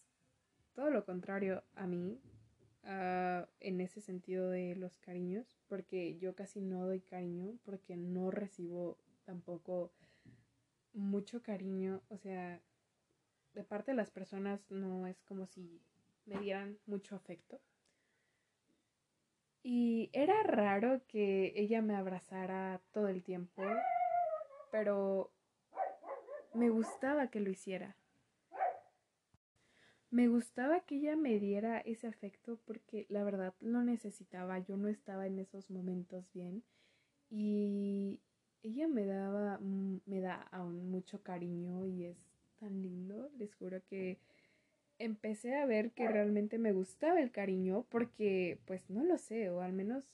todo 0.75 0.91
lo 0.91 1.05
contrario 1.05 1.65
a 1.75 1.87
mí. 1.87 2.21
ah, 2.85 3.49
en 3.61 3.81
ese 3.81 4.01
sentido 4.01 4.51
de 4.51 4.77
los 4.77 4.99
cariños, 4.99 5.57
porque 5.69 6.17
yo 6.19 6.35
casi 6.35 6.61
no 6.61 6.87
doy 6.87 7.01
cariño, 7.01 7.59
porque 7.65 7.97
no 7.97 8.31
recibo 8.31 8.99
tampoco 9.25 9.93
mucho 10.93 11.43
cariño, 11.43 12.03
o 12.09 12.19
sea, 12.19 12.61
de 13.55 13.65
parte 13.65 13.93
de 13.93 13.97
las 13.97 14.11
personas 14.11 14.71
no 14.71 15.07
es 15.07 15.23
como 15.23 15.47
si 15.47 15.81
me 16.27 16.39
dieran 16.41 16.79
mucho 16.87 17.17
afecto. 17.17 17.61
Y 19.63 20.11
era 20.13 20.43
raro 20.43 21.01
que 21.09 21.53
ella 21.57 21.81
me 21.81 21.97
abrazara 21.97 22.83
todo 22.93 23.09
el 23.09 23.23
tiempo, 23.23 23.63
pero 24.75 25.31
me 26.53 26.69
gustaba 26.69 27.29
que 27.29 27.39
lo 27.39 27.49
hiciera. 27.49 27.95
Me 30.11 30.27
gustaba 30.27 30.81
que 30.81 30.97
ella 30.97 31.15
me 31.15 31.39
diera 31.39 31.79
ese 31.79 32.09
afecto 32.09 32.59
porque 32.65 33.07
la 33.09 33.23
verdad 33.23 33.55
lo 33.61 33.85
necesitaba, 33.85 34.59
yo 34.59 34.77
no 34.77 34.89
estaba 34.89 35.29
en 35.29 35.39
esos 35.39 35.71
momentos 35.71 36.29
bien 36.33 36.65
y 37.31 38.19
ella 38.65 38.89
me 38.89 39.07
daba, 39.07 39.59
mm, 39.61 40.01
me 40.07 40.21
da 40.21 40.43
aún 40.51 40.91
mucho 40.91 41.23
cariño 41.23 41.87
y 41.87 42.07
es 42.07 42.19
tan 42.59 42.83
lindo, 42.83 43.31
les 43.39 43.55
juro 43.55 43.81
que 43.89 44.19
empecé 44.99 45.55
a 45.55 45.67
ver 45.67 45.93
que 45.93 46.09
realmente 46.09 46.59
me 46.59 46.73
gustaba 46.73 47.21
el 47.21 47.31
cariño 47.31 47.87
porque 47.91 48.59
pues 48.65 48.91
no 48.91 49.05
lo 49.05 49.19
sé, 49.19 49.51
o 49.51 49.61
al 49.61 49.73
menos 49.73 50.05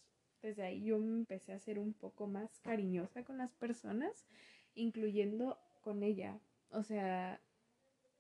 desde 0.43 0.63
ahí 0.63 0.83
yo 0.85 0.99
me 0.99 1.19
empecé 1.19 1.53
a 1.53 1.59
ser 1.59 1.79
un 1.79 1.93
poco 1.93 2.27
más 2.27 2.61
cariñosa 2.61 3.25
con 3.25 3.39
las 3.39 3.53
personas, 3.55 4.27
incluyendo 4.75 5.59
con 5.83 6.03
ella. 6.03 6.39
O 6.71 6.83
sea, 6.83 7.41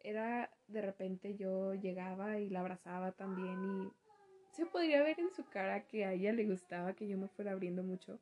era 0.00 0.50
de 0.68 0.82
repente 0.82 1.36
yo 1.36 1.74
llegaba 1.74 2.38
y 2.38 2.48
la 2.50 2.60
abrazaba 2.60 3.12
también 3.12 3.64
y 3.64 3.92
se 4.52 4.66
podría 4.66 5.02
ver 5.02 5.20
en 5.20 5.32
su 5.32 5.44
cara 5.44 5.86
que 5.86 6.04
a 6.04 6.12
ella 6.12 6.32
le 6.32 6.46
gustaba 6.46 6.94
que 6.94 7.06
yo 7.06 7.16
me 7.16 7.28
fuera 7.28 7.52
abriendo 7.52 7.82
mucho. 7.82 8.18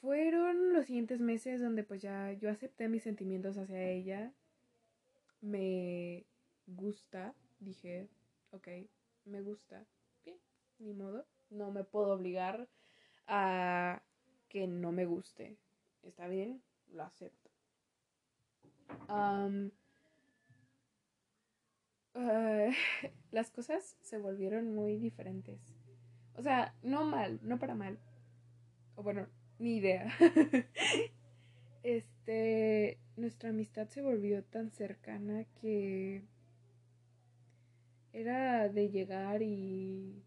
fueron 0.00 0.72
los 0.72 0.86
siguientes 0.86 1.20
meses 1.20 1.60
donde 1.60 1.82
pues 1.84 2.02
ya 2.02 2.32
yo 2.32 2.50
acepté 2.50 2.88
mis 2.88 3.02
sentimientos 3.02 3.56
hacia 3.56 3.82
ella. 3.82 4.32
Me 5.40 6.24
gusta, 6.66 7.34
dije, 7.60 8.08
ok, 8.50 8.68
me 9.24 9.42
gusta. 9.42 9.86
Bien, 10.24 10.38
ni 10.78 10.92
modo. 10.92 11.24
No 11.50 11.70
me 11.70 11.84
puedo 11.84 12.12
obligar 12.12 12.68
a 13.26 14.02
que 14.48 14.66
no 14.66 14.92
me 14.92 15.06
guste. 15.06 15.58
Está 16.02 16.28
bien, 16.28 16.62
lo 16.92 17.04
acepto. 17.04 17.50
Eh, 22.14 22.70
las 23.30 23.50
cosas 23.50 23.96
se 24.00 24.18
volvieron 24.18 24.74
muy 24.74 24.96
diferentes. 24.98 25.60
O 26.34 26.42
sea, 26.42 26.74
no 26.82 27.04
mal, 27.04 27.40
no 27.42 27.58
para 27.58 27.74
mal. 27.74 27.98
O 28.96 29.02
bueno, 29.02 29.26
ni 29.58 29.76
idea. 29.76 30.12
este, 31.82 32.98
nuestra 33.16 33.50
amistad 33.50 33.88
se 33.88 34.02
volvió 34.02 34.44
tan 34.44 34.70
cercana 34.70 35.44
que 35.60 36.22
era 38.12 38.68
de 38.68 38.88
llegar 38.90 39.42
y, 39.42 40.24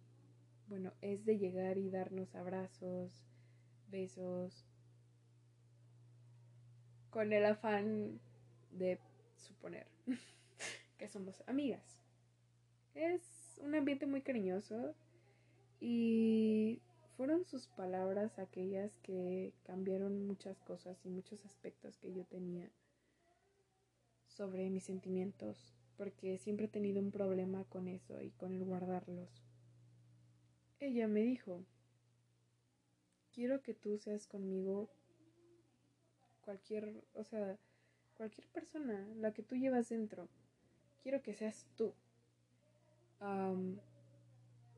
bueno, 0.71 0.93
es 1.01 1.25
de 1.25 1.37
llegar 1.37 1.77
y 1.77 1.89
darnos 1.89 2.33
abrazos, 2.33 3.11
besos, 3.89 4.65
con 7.09 7.33
el 7.33 7.45
afán 7.45 8.21
de 8.71 8.97
suponer 9.35 9.85
que 10.97 11.09
somos 11.09 11.43
amigas. 11.45 11.99
Es 12.95 13.59
un 13.61 13.75
ambiente 13.75 14.05
muy 14.07 14.21
cariñoso 14.21 14.95
y 15.81 16.81
fueron 17.17 17.43
sus 17.43 17.67
palabras 17.67 18.39
aquellas 18.39 18.97
que 19.03 19.51
cambiaron 19.63 20.25
muchas 20.25 20.61
cosas 20.61 21.05
y 21.05 21.09
muchos 21.09 21.43
aspectos 21.43 21.97
que 21.97 22.13
yo 22.13 22.23
tenía 22.23 22.69
sobre 24.25 24.69
mis 24.69 24.85
sentimientos, 24.85 25.73
porque 25.97 26.37
siempre 26.37 26.67
he 26.67 26.69
tenido 26.69 27.01
un 27.01 27.11
problema 27.11 27.65
con 27.65 27.89
eso 27.89 28.21
y 28.21 28.29
con 28.31 28.53
el 28.53 28.63
guardarlos. 28.63 29.50
Ella 30.81 31.07
me 31.07 31.21
dijo, 31.21 31.63
quiero 33.31 33.61
que 33.61 33.75
tú 33.75 33.99
seas 33.99 34.25
conmigo 34.25 34.89
cualquier, 36.41 37.03
o 37.13 37.23
sea, 37.23 37.59
cualquier 38.15 38.47
persona, 38.47 39.07
la 39.15 39.31
que 39.31 39.43
tú 39.43 39.55
llevas 39.55 39.89
dentro. 39.89 40.27
Quiero 41.03 41.21
que 41.21 41.35
seas 41.35 41.67
tú. 41.77 41.93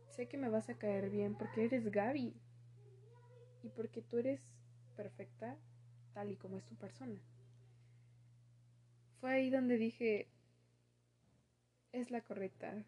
sé 0.10 0.28
que 0.28 0.38
me 0.38 0.50
vas 0.50 0.70
a 0.70 0.78
caer 0.78 1.10
bien 1.10 1.36
porque 1.36 1.64
eres 1.64 1.90
Gaby 1.90 2.34
y 3.64 3.70
porque 3.70 4.02
tú 4.02 4.18
eres 4.18 4.42
perfecta 4.98 5.58
tal 6.14 6.32
y 6.32 6.36
como 6.36 6.58
es 6.58 6.66
tu 6.66 6.76
persona. 6.76 7.20
Fue 9.22 9.32
ahí 9.32 9.50
donde 9.50 9.78
dije, 9.78 10.28
es 11.94 12.12
la 12.12 12.20
correcta. 12.20 12.86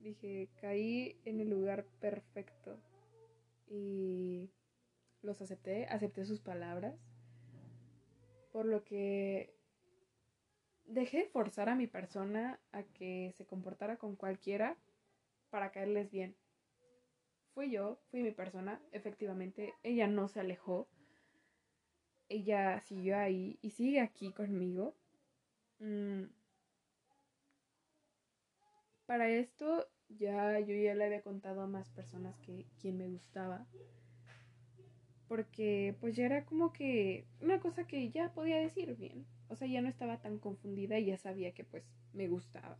Dije, 0.00 0.48
caí 0.60 1.20
en 1.24 1.40
el 1.40 1.50
lugar 1.50 1.84
perfecto 2.00 2.78
y 3.66 4.50
los 5.22 5.40
acepté, 5.42 5.86
acepté 5.86 6.24
sus 6.24 6.40
palabras 6.40 6.94
por 8.52 8.66
lo 8.66 8.84
que 8.84 9.54
dejé 10.84 11.18
de 11.18 11.28
forzar 11.28 11.68
a 11.68 11.76
mi 11.76 11.86
persona 11.86 12.58
a 12.72 12.82
que 12.82 13.32
se 13.36 13.46
comportara 13.46 13.98
con 13.98 14.16
cualquiera 14.16 14.76
para 15.50 15.70
caerles 15.70 16.10
bien. 16.10 16.34
Fui 17.54 17.70
yo, 17.70 18.00
fui 18.10 18.22
mi 18.22 18.30
persona, 18.30 18.80
efectivamente, 18.92 19.74
ella 19.82 20.06
no 20.06 20.28
se 20.28 20.40
alejó, 20.40 20.88
ella 22.28 22.80
siguió 22.80 23.16
ahí 23.16 23.58
y 23.62 23.70
sigue 23.70 24.00
aquí 24.00 24.32
conmigo. 24.32 24.94
Mm. 25.78 26.24
Para 29.08 29.30
esto 29.30 29.88
ya 30.10 30.60
yo 30.60 30.74
ya 30.74 30.94
le 30.94 31.06
había 31.06 31.22
contado 31.22 31.62
a 31.62 31.66
más 31.66 31.88
personas 31.88 32.38
que 32.40 32.66
quien 32.78 32.98
me 32.98 33.08
gustaba 33.08 33.66
porque 35.28 35.96
pues 35.98 36.14
ya 36.14 36.26
era 36.26 36.44
como 36.44 36.74
que 36.74 37.26
una 37.40 37.58
cosa 37.58 37.86
que 37.86 38.10
ya 38.10 38.34
podía 38.34 38.58
decir 38.58 38.96
bien. 38.96 39.24
O 39.48 39.56
sea, 39.56 39.66
ya 39.66 39.80
no 39.80 39.88
estaba 39.88 40.20
tan 40.20 40.38
confundida 40.38 40.98
y 40.98 41.06
ya 41.06 41.16
sabía 41.16 41.52
que 41.52 41.64
pues 41.64 41.84
me 42.12 42.28
gustaba. 42.28 42.76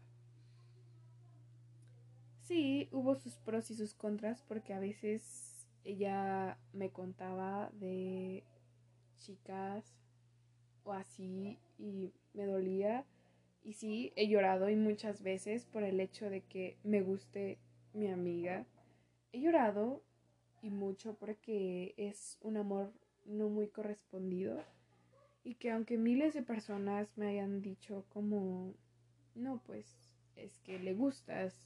Sí, 2.43 2.91
hubo 2.93 3.15
sus 3.15 3.39
pros 3.39 3.71
y 3.71 3.75
sus 3.75 3.95
contras 3.95 4.43
porque 4.43 4.75
a 4.75 4.81
veces 4.81 5.67
ella 5.83 6.59
me 6.75 6.91
contaba 6.91 7.71
de 7.73 8.45
chicas 9.19 9.85
o 10.85 10.93
así 10.93 11.59
y 11.79 12.13
me 12.35 12.45
dolía. 12.45 13.07
Y 13.63 13.75
sí, 13.75 14.13
he 14.17 14.29
llorado 14.29 14.71
y 14.71 14.77
muchas 14.77 15.23
veces 15.23 15.67
por 15.67 15.83
el 15.83 16.01
hecho 16.01 16.31
de 16.31 16.43
que 16.43 16.79
me 16.85 17.03
guste 17.03 17.59
mi 17.93 18.09
amiga. 18.09 18.67
He 19.33 19.41
llorado 19.41 20.03
y 20.63 20.71
mucho 20.71 21.15
porque 21.15 21.95
es 21.97 22.39
un 22.41 22.57
amor 22.57 22.93
no 23.25 23.49
muy 23.49 23.69
correspondido 23.69 24.63
y 25.45 25.55
que 25.55 25.71
aunque 25.71 25.99
miles 25.99 26.35
de 26.35 26.43
personas 26.43 27.17
me 27.17 27.29
hayan 27.29 27.61
dicho 27.63 28.05
como 28.09 28.75
no 29.35 29.63
pues 29.65 29.87
es 30.37 30.59
que 30.61 30.79
le 30.79 30.95
gustas 30.95 31.63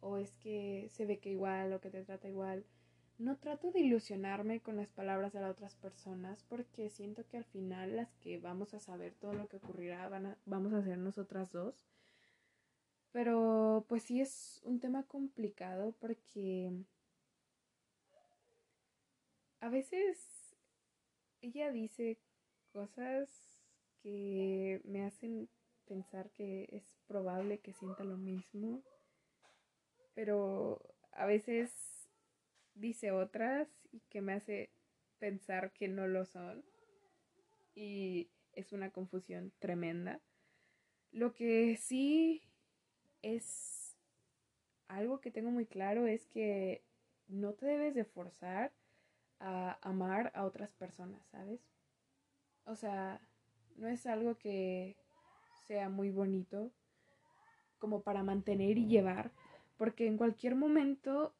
o 0.00 0.16
es 0.16 0.34
que 0.36 0.88
se 0.90 1.06
ve 1.06 1.18
que 1.18 1.30
igual 1.30 1.72
o 1.72 1.80
que 1.80 1.90
te 1.90 2.02
trata 2.02 2.28
igual 2.28 2.64
no 3.22 3.36
trato 3.36 3.70
de 3.70 3.80
ilusionarme 3.80 4.60
con 4.60 4.76
las 4.76 4.90
palabras 4.90 5.32
de 5.32 5.40
las 5.40 5.52
otras 5.52 5.74
personas 5.76 6.44
porque 6.48 6.90
siento 6.90 7.26
que 7.28 7.36
al 7.36 7.44
final 7.44 7.96
las 7.96 8.12
que 8.16 8.38
vamos 8.38 8.74
a 8.74 8.80
saber 8.80 9.14
todo 9.14 9.32
lo 9.32 9.48
que 9.48 9.56
ocurrirá 9.56 10.08
van 10.08 10.36
vamos 10.44 10.72
a 10.72 10.82
ser 10.82 10.98
nosotras 10.98 11.52
dos. 11.52 11.86
Pero 13.12 13.84
pues 13.88 14.02
sí 14.04 14.20
es 14.20 14.60
un 14.64 14.80
tema 14.80 15.04
complicado 15.04 15.94
porque 16.00 16.72
a 19.60 19.68
veces 19.68 20.56
ella 21.42 21.70
dice 21.70 22.18
cosas 22.72 23.28
que 24.02 24.80
me 24.84 25.04
hacen 25.04 25.48
pensar 25.86 26.30
que 26.30 26.68
es 26.72 26.96
probable 27.06 27.60
que 27.60 27.72
sienta 27.72 28.02
lo 28.02 28.16
mismo, 28.16 28.82
pero 30.14 30.80
a 31.12 31.26
veces 31.26 31.91
dice 32.74 33.12
otras 33.12 33.68
y 33.90 34.00
que 34.08 34.20
me 34.20 34.34
hace 34.34 34.70
pensar 35.18 35.72
que 35.72 35.88
no 35.88 36.06
lo 36.06 36.24
son 36.24 36.64
y 37.74 38.30
es 38.52 38.72
una 38.72 38.90
confusión 38.90 39.52
tremenda. 39.58 40.20
Lo 41.10 41.34
que 41.34 41.76
sí 41.76 42.42
es 43.22 43.96
algo 44.88 45.20
que 45.20 45.30
tengo 45.30 45.50
muy 45.50 45.66
claro 45.66 46.06
es 46.06 46.26
que 46.26 46.82
no 47.28 47.54
te 47.54 47.66
debes 47.66 47.94
de 47.94 48.04
forzar 48.04 48.72
a 49.38 49.78
amar 49.82 50.32
a 50.34 50.44
otras 50.44 50.72
personas, 50.72 51.26
¿sabes? 51.30 51.60
O 52.64 52.76
sea, 52.76 53.20
no 53.76 53.88
es 53.88 54.06
algo 54.06 54.36
que 54.38 54.96
sea 55.66 55.88
muy 55.88 56.10
bonito 56.10 56.72
como 57.78 58.02
para 58.02 58.22
mantener 58.22 58.78
y 58.78 58.86
llevar, 58.86 59.32
porque 59.76 60.06
en 60.06 60.16
cualquier 60.16 60.54
momento 60.54 61.34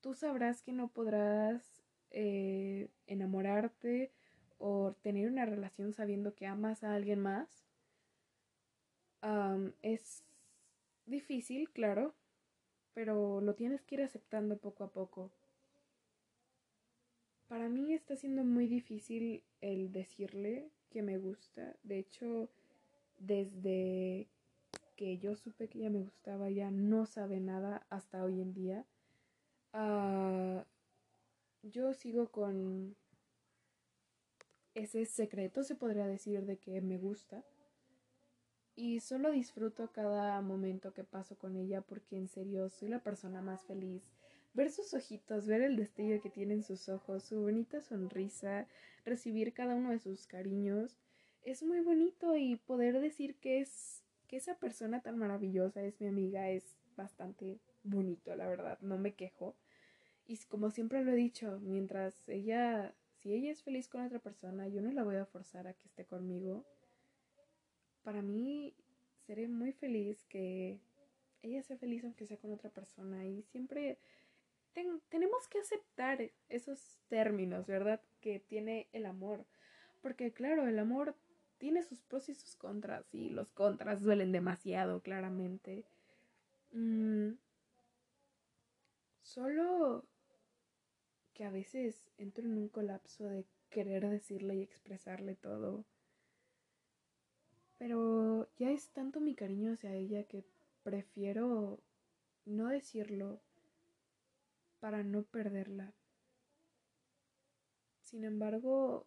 tú 0.00 0.14
sabrás 0.14 0.62
que 0.62 0.72
no 0.72 0.88
podrás 0.88 1.62
eh, 2.10 2.88
enamorarte 3.06 4.12
o 4.58 4.94
tener 5.02 5.30
una 5.30 5.44
relación 5.44 5.92
sabiendo 5.92 6.34
que 6.34 6.46
amas 6.46 6.84
a 6.84 6.94
alguien 6.94 7.20
más. 7.20 7.48
es 9.82 10.22
difícil, 11.06 11.70
claro, 11.70 12.14
pero 12.94 13.40
lo 13.40 13.54
tienes 13.54 13.82
que 13.82 13.96
ir 13.96 14.02
aceptando 14.02 14.56
poco 14.56 14.84
a 14.84 14.92
poco. 14.92 15.30
Para 17.48 17.68
mí 17.68 17.92
está 17.92 18.16
siendo 18.16 18.44
muy 18.44 18.66
difícil 18.66 19.42
el 19.60 19.92
decirle 19.92 20.70
que 20.90 21.02
me 21.02 21.18
gusta. 21.18 21.76
De 21.82 21.98
hecho, 21.98 22.48
desde 23.18 24.28
que 24.96 25.18
yo 25.18 25.36
supe 25.36 25.68
que 25.68 25.78
ella 25.78 25.90
me 25.90 26.00
gustaba, 26.00 26.50
ya 26.50 26.70
no 26.70 27.06
sabe 27.06 27.38
nada 27.38 27.86
hasta 27.90 28.24
hoy 28.24 28.40
en 28.40 28.52
día. 28.52 28.84
Ah, 29.78 30.64
yo 31.62 31.92
sigo 31.92 32.30
con 32.30 32.96
ese 34.74 35.04
secreto, 35.04 35.64
se 35.64 35.74
podría 35.74 36.06
decir, 36.06 36.46
de 36.46 36.56
que 36.56 36.80
me 36.80 36.96
gusta. 36.96 37.44
Y 38.74 39.00
solo 39.00 39.32
disfruto 39.32 39.92
cada 39.92 40.40
momento 40.40 40.94
que 40.94 41.04
paso 41.04 41.36
con 41.36 41.56
ella 41.56 41.82
porque 41.82 42.16
en 42.16 42.28
serio 42.28 42.70
soy 42.70 42.88
la 42.88 43.02
persona 43.02 43.42
más 43.42 43.64
feliz. 43.64 44.14
Ver 44.54 44.70
sus 44.70 44.94
ojitos, 44.94 45.46
ver 45.46 45.60
el 45.60 45.76
destello 45.76 46.22
que 46.22 46.30
tienen 46.30 46.62
sus 46.62 46.88
ojos, 46.88 47.24
su 47.24 47.42
bonita 47.42 47.82
sonrisa, 47.82 48.66
recibir 49.04 49.52
cada 49.52 49.74
uno 49.74 49.90
de 49.90 49.98
sus 49.98 50.26
cariños, 50.26 50.96
es 51.42 51.62
muy 51.62 51.80
bonito 51.80 52.34
y 52.34 52.56
poder 52.56 52.98
decir 52.98 53.36
que 53.40 53.60
es 53.60 54.02
que 54.26 54.38
esa 54.38 54.54
persona 54.54 55.02
tan 55.02 55.18
maravillosa 55.18 55.82
es 55.82 56.00
mi 56.00 56.06
amiga 56.06 56.48
es 56.48 56.64
bastante 56.96 57.60
bonito, 57.84 58.34
la 58.34 58.46
verdad, 58.48 58.78
no 58.80 58.96
me 58.96 59.14
quejo. 59.14 59.54
Y 60.26 60.38
como 60.48 60.70
siempre 60.70 61.04
lo 61.04 61.12
he 61.12 61.16
dicho, 61.16 61.60
mientras 61.62 62.28
ella, 62.28 62.94
si 63.20 63.32
ella 63.32 63.52
es 63.52 63.62
feliz 63.62 63.88
con 63.88 64.04
otra 64.04 64.18
persona, 64.18 64.66
yo 64.68 64.82
no 64.82 64.90
la 64.90 65.04
voy 65.04 65.16
a 65.16 65.26
forzar 65.26 65.68
a 65.68 65.72
que 65.72 65.86
esté 65.86 66.04
conmigo. 66.04 66.64
Para 68.02 68.22
mí 68.22 68.74
seré 69.26 69.48
muy 69.48 69.72
feliz 69.72 70.24
que 70.24 70.80
ella 71.42 71.62
sea 71.62 71.76
feliz 71.76 72.04
aunque 72.04 72.26
sea 72.26 72.38
con 72.38 72.52
otra 72.52 72.70
persona 72.70 73.24
y 73.26 73.42
siempre 73.42 73.98
tenemos 75.08 75.48
que 75.48 75.60
aceptar 75.60 76.30
esos 76.48 76.98
términos, 77.08 77.66
¿verdad? 77.66 78.00
Que 78.20 78.40
tiene 78.40 78.88
el 78.92 79.06
amor. 79.06 79.46
Porque 80.02 80.32
claro, 80.32 80.66
el 80.66 80.78
amor 80.78 81.16
tiene 81.58 81.82
sus 81.82 82.02
pros 82.02 82.28
y 82.28 82.34
sus 82.34 82.56
contras 82.56 83.06
y 83.14 83.30
los 83.30 83.52
contras 83.52 84.02
duelen 84.02 84.32
demasiado, 84.32 85.00
claramente. 85.00 85.86
Mm, 86.72 87.30
solo 89.22 90.04
que 91.36 91.44
a 91.44 91.50
veces 91.50 92.08
entro 92.16 92.46
en 92.46 92.56
un 92.56 92.68
colapso 92.70 93.24
de 93.24 93.44
querer 93.68 94.08
decirle 94.08 94.56
y 94.56 94.62
expresarle 94.62 95.34
todo. 95.34 95.84
Pero 97.76 98.48
ya 98.56 98.70
es 98.70 98.88
tanto 98.88 99.20
mi 99.20 99.34
cariño 99.34 99.72
hacia 99.74 99.92
ella 99.92 100.24
que 100.24 100.46
prefiero 100.82 101.78
no 102.46 102.68
decirlo 102.68 103.42
para 104.80 105.02
no 105.02 105.24
perderla. 105.24 105.92
Sin 108.00 108.24
embargo, 108.24 109.06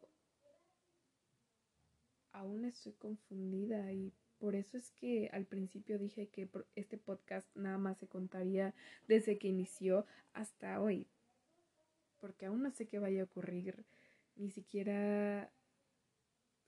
aún 2.31 2.63
estoy 2.65 2.93
confundida 2.93 3.91
y 3.91 4.13
por 4.37 4.53
eso 4.53 4.77
es 4.77 4.91
que 4.91 5.31
al 5.33 5.47
principio 5.47 5.97
dije 5.97 6.27
que 6.27 6.47
este 6.75 6.99
podcast 6.99 7.47
nada 7.55 7.79
más 7.79 7.97
se 7.97 8.07
contaría 8.07 8.75
desde 9.07 9.39
que 9.39 9.47
inició 9.47 10.05
hasta 10.33 10.79
hoy. 10.79 11.07
Porque 12.19 12.45
aún 12.45 12.63
no 12.63 12.71
sé 12.71 12.87
qué 12.87 12.99
vaya 12.99 13.21
a 13.21 13.25
ocurrir. 13.25 13.85
Ni 14.35 14.51
siquiera 14.51 15.51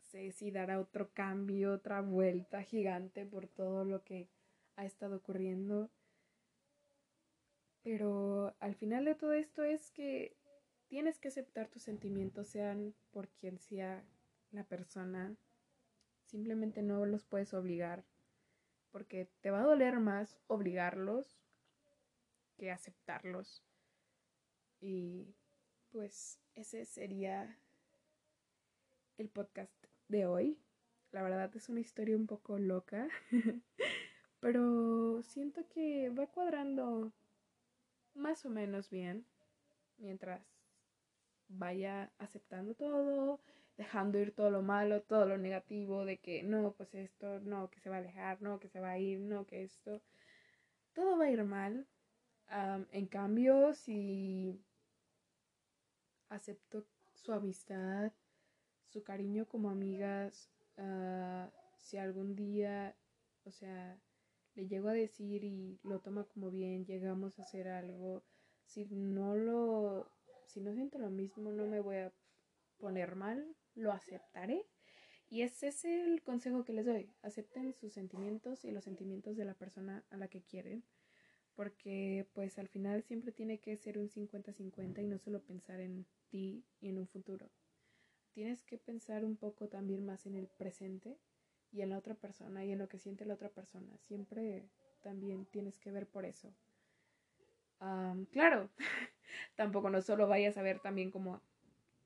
sé 0.01 0.31
si 0.31 0.51
dará 0.51 0.79
otro 0.79 1.12
cambio, 1.13 1.74
otra 1.74 2.01
vuelta 2.01 2.63
gigante 2.63 3.25
por 3.25 3.48
todo 3.48 3.86
lo 3.86 4.03
que 4.03 4.29
ha 4.75 4.85
estado 4.85 5.18
ocurriendo. 5.18 5.90
Pero 7.83 8.55
al 8.59 8.75
final 8.75 9.05
de 9.05 9.16
todo 9.16 9.33
esto 9.33 9.64
es 9.64 9.92
que 9.92 10.35
tienes 10.87 11.20
que 11.20 11.29
aceptar 11.29 11.68
tus 11.70 11.83
sentimientos, 11.83 12.48
sean 12.48 12.94
por 13.11 13.29
quien 13.29 13.57
sea 13.59 14.03
la 14.51 14.64
persona, 14.66 15.35
Simplemente 16.31 16.81
no 16.81 17.05
los 17.05 17.25
puedes 17.25 17.53
obligar 17.53 18.05
porque 18.90 19.27
te 19.42 19.51
va 19.51 19.59
a 19.59 19.66
doler 19.66 20.00
más 20.00 20.40
obligarlos 20.48 21.37
que 22.55 22.72
aceptarlos. 22.72 23.61
Y 24.79 25.35
pues 25.92 26.40
ese 26.56 26.86
sería 26.86 27.58
el 29.18 29.30
podcast 29.30 29.74
de 30.08 30.25
hoy. 30.25 30.58
La 31.12 31.22
verdad 31.22 31.54
es 31.56 31.68
una 31.70 31.82
historia 31.82 32.16
un 32.16 32.27
poco 32.27 32.58
loca, 32.58 33.10
pero 34.40 35.22
siento 35.24 35.68
que 35.68 36.10
va 36.10 36.27
cuadrando 36.27 37.12
más 38.14 38.46
o 38.46 38.50
menos 38.50 38.90
bien 38.90 39.25
mientras 39.98 40.42
vaya 41.50 42.12
aceptando 42.18 42.74
todo, 42.74 43.42
dejando 43.77 44.20
ir 44.20 44.34
todo 44.34 44.50
lo 44.50 44.62
malo, 44.62 45.01
todo 45.01 45.25
lo 45.25 45.38
negativo, 45.38 46.06
de 46.06 46.18
que 46.18 46.44
no, 46.44 46.74
pues 46.74 46.96
esto, 46.96 47.42
no, 47.42 47.70
que 47.70 47.82
se 47.82 47.90
va 47.90 47.98
a 47.98 48.00
alejar, 48.00 48.42
no, 48.42 48.60
que 48.60 48.70
se 48.70 48.80
va 48.80 48.92
a 48.92 49.00
ir, 49.00 49.20
no, 49.20 49.46
que 49.46 49.64
esto, 49.64 50.01
todo 50.94 51.18
va 51.18 51.25
a 51.25 51.32
ir 51.32 51.44
mal. 51.44 51.86
en 52.92 53.08
cambio, 53.08 53.74
si 53.74 54.60
acepto 56.31 56.85
su 57.13 57.33
amistad, 57.33 58.11
su 58.87 59.03
cariño 59.03 59.48
como 59.48 59.70
amigas, 59.70 60.50
ah, 60.77 61.51
si 61.77 61.98
algún 61.98 62.35
día, 62.35 62.96
o 63.46 63.51
sea, 63.51 64.00
le 64.55 64.67
llego 64.67 64.89
a 64.89 64.94
decir 64.94 65.44
y 65.44 65.79
lo 65.83 66.00
toma 66.00 66.25
como 66.25 66.50
bien, 66.50 66.85
llegamos 66.85 67.37
a 67.37 67.44
hacer 67.44 67.67
algo, 67.67 68.24
si 68.65 68.85
no 68.85 69.35
lo, 69.35 70.11
si 70.46 70.61
no 70.61 70.74
siento 70.74 70.98
lo 70.98 71.09
mismo, 71.09 71.51
no 71.51 71.67
me 71.67 71.79
voy 71.79 71.98
a 71.98 72.13
poner 72.77 73.15
mal, 73.15 73.55
lo 73.75 73.91
aceptaré. 73.91 74.65
Y 75.29 75.44
ese 75.44 75.70
es 75.70 75.85
el 75.85 76.22
consejo 76.24 76.65
que 76.65 76.74
les 76.74 76.85
doy. 76.85 77.09
Acepten 77.22 77.74
sus 77.74 77.94
sentimientos 77.94 78.65
y 78.65 78.72
los 78.72 78.83
sentimientos 78.83 79.37
de 79.37 79.46
la 79.46 79.53
persona 79.53 80.03
a 80.09 80.17
la 80.17 80.27
que 80.27 80.41
quieren. 80.41 80.83
Porque 81.55 82.25
pues 82.33 82.57
al 82.57 82.68
final 82.68 83.03
siempre 83.03 83.31
tiene 83.31 83.59
que 83.59 83.75
ser 83.75 83.98
un 83.98 84.09
50-50 84.09 85.01
y 85.01 85.07
no 85.07 85.18
solo 85.20 85.42
pensar 85.42 85.79
en 85.79 86.05
ti 86.29 86.64
y 86.79 86.90
en 86.90 86.98
un 86.98 87.07
futuro. 87.07 87.50
Tienes 88.33 88.64
que 88.64 88.77
pensar 88.77 89.25
un 89.25 89.35
poco 89.35 89.68
también 89.68 90.05
más 90.05 90.25
en 90.25 90.35
el 90.35 90.48
presente 90.48 91.18
y 91.72 91.81
en 91.81 91.90
la 91.90 91.98
otra 91.98 92.16
persona 92.16 92.64
y 92.64 92.72
en 92.72 92.79
lo 92.79 92.87
que 92.87 93.00
siente 93.00 93.25
la 93.25 93.33
otra 93.33 93.50
persona. 93.50 93.98
Siempre 93.98 94.70
también 95.01 95.46
tienes 95.46 95.77
que 95.79 95.92
ver 95.92 96.07
por 96.07 96.25
eso. 96.25 96.53
claro, 98.31 98.70
tampoco 99.55 99.90
no 99.90 100.01
solo 100.01 100.27
vayas 100.27 100.57
a 100.57 100.61
ver 100.61 100.79
también 100.79 101.11
como 101.11 101.42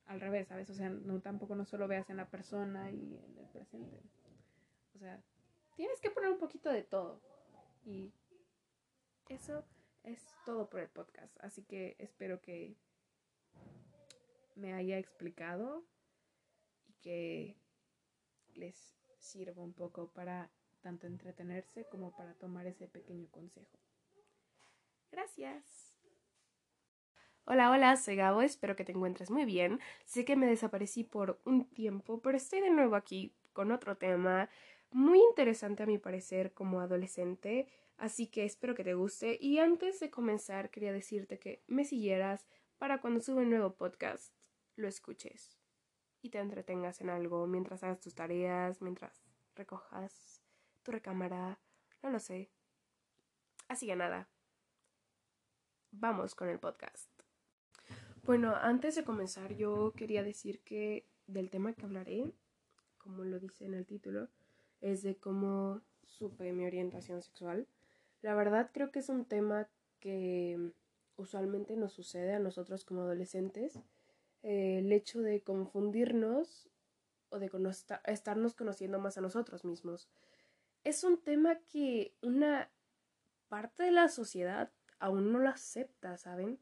al 0.08 0.22
revés, 0.22 0.48
¿sabes? 0.48 0.70
O 0.70 0.76
sea, 0.76 0.90
no 0.90 1.20
tampoco 1.22 1.56
no 1.56 1.66
solo 1.66 1.88
veas 1.88 2.10
en 2.10 2.18
la 2.18 2.30
persona 2.30 2.92
y 2.92 3.18
en 3.18 3.38
el 3.38 3.48
presente. 3.50 3.98
O 4.96 5.00
sea, 5.00 5.20
tienes 5.76 6.00
que 6.00 6.12
poner 6.12 6.30
un 6.30 6.38
poquito 6.38 6.70
de 6.70 6.84
todo. 6.84 7.20
Y 7.86 8.12
eso 9.30 9.64
es 10.04 10.24
todo 10.46 10.70
por 10.70 10.82
el 10.82 10.90
podcast. 10.90 11.36
Así 11.42 11.64
que 11.64 11.96
espero 12.00 12.42
que 12.42 12.76
me 14.56 14.74
haya 14.74 14.98
explicado 14.98 15.84
y 16.88 16.94
que 17.02 17.58
les 18.54 18.96
sirva 19.18 19.64
un 19.64 19.74
poco 19.74 20.12
para 20.12 20.50
tanto 20.82 21.08
entretenerse 21.08 21.86
como 21.86 22.16
para 22.16 22.34
tomar 22.36 22.68
ese 22.68 22.88
pequeño 22.88 23.28
consejo. 23.32 23.80
Gracias. 25.12 25.96
Hola, 27.46 27.70
hola, 27.70 27.96
soy 27.96 28.16
Gabo, 28.16 28.42
espero 28.42 28.76
que 28.76 28.86
te 28.86 28.92
encuentres 28.92 29.30
muy 29.30 29.46
bien. 29.46 29.80
Sé 30.06 30.26
que 30.26 30.36
me 30.36 30.48
desaparecí 30.48 31.04
por 31.04 31.40
un 31.46 31.70
tiempo, 31.70 32.20
pero 32.22 32.38
estoy 32.38 32.62
de 32.62 32.72
nuevo 32.72 32.96
aquí 32.96 33.36
con 33.54 33.72
otro 33.72 33.98
tema 33.98 34.50
muy 34.96 35.20
interesante 35.20 35.84
a 35.84 35.88
mi 35.88 35.98
parecer 35.98 36.54
como 36.54 36.80
adolescente, 36.80 37.68
así 37.98 38.28
que 38.28 38.46
espero 38.46 38.76
que 38.76 38.86
te 38.86 38.94
guste. 38.94 39.38
Y 39.42 39.60
antes 39.60 40.00
de 40.00 40.10
comenzar, 40.10 40.70
quería 40.70 40.94
decirte 40.94 41.38
que 41.38 41.62
me 41.68 41.84
siguieras 41.84 42.48
para 42.78 43.02
cuando 43.02 43.20
suba 43.20 43.42
un 43.42 43.50
nuevo 43.50 43.76
podcast, 43.76 44.34
lo 44.78 44.88
escuches 44.88 45.60
y 46.22 46.30
te 46.30 46.40
entretengas 46.40 47.02
en 47.02 47.10
algo 47.10 47.46
mientras 47.46 47.84
hagas 47.84 48.00
tus 48.00 48.16
tareas, 48.16 48.82
mientras 48.82 49.22
recojas 49.54 50.42
tu 50.82 50.94
recámara, 50.94 51.60
no 52.02 52.10
lo 52.10 52.20
sé. 52.20 52.50
Así 53.68 53.88
que 53.88 53.98
nada, 53.98 54.30
vamos 55.92 56.36
con 56.36 56.48
el 56.48 56.60
podcast. 56.60 57.10
Bueno, 58.24 58.56
antes 58.56 58.96
de 58.96 59.04
comenzar 59.04 59.56
yo 59.56 59.92
quería 59.92 60.24
decir 60.24 60.62
que 60.62 61.06
del 61.28 61.50
tema 61.50 61.74
que 61.74 61.84
hablaré, 61.84 62.32
como 62.98 63.26
lo 63.26 63.40
dice 63.40 63.66
en 63.66 63.74
el 63.74 63.86
título, 63.86 64.30
es 64.82 65.04
de 65.04 65.16
cómo 65.16 65.82
supe 66.04 66.52
mi 66.54 66.66
orientación 66.66 67.22
sexual. 67.22 67.68
La 68.22 68.36
verdad 68.36 68.70
creo 68.74 68.92
que 68.92 69.00
es 69.00 69.10
un 69.10 69.26
tema 69.26 69.68
que 70.00 70.72
usualmente 71.18 71.76
nos 71.76 71.94
sucede 71.94 72.34
a 72.34 72.40
nosotros 72.40 72.86
como 72.86 73.02
adolescentes. 73.02 73.80
Eh, 74.44 74.80
el 74.80 74.92
hecho 74.92 75.22
de 75.22 75.42
confundirnos 75.42 76.70
o 77.30 77.40
de 77.40 77.50
estarnos 78.06 78.54
conociendo 78.54 79.00
más 79.00 79.18
a 79.18 79.22
nosotros 79.22 79.66
mismos. 79.66 80.08
Es 80.84 81.04
un 81.04 81.18
tema 81.18 81.58
que 81.72 82.14
una 82.22 82.70
parte 83.50 83.84
de 83.84 83.92
la 83.92 84.08
sociedad 84.08 84.72
aún 85.00 85.32
no 85.32 85.40
lo 85.40 85.50
acepta, 85.50 86.18
¿saben? 86.18 86.60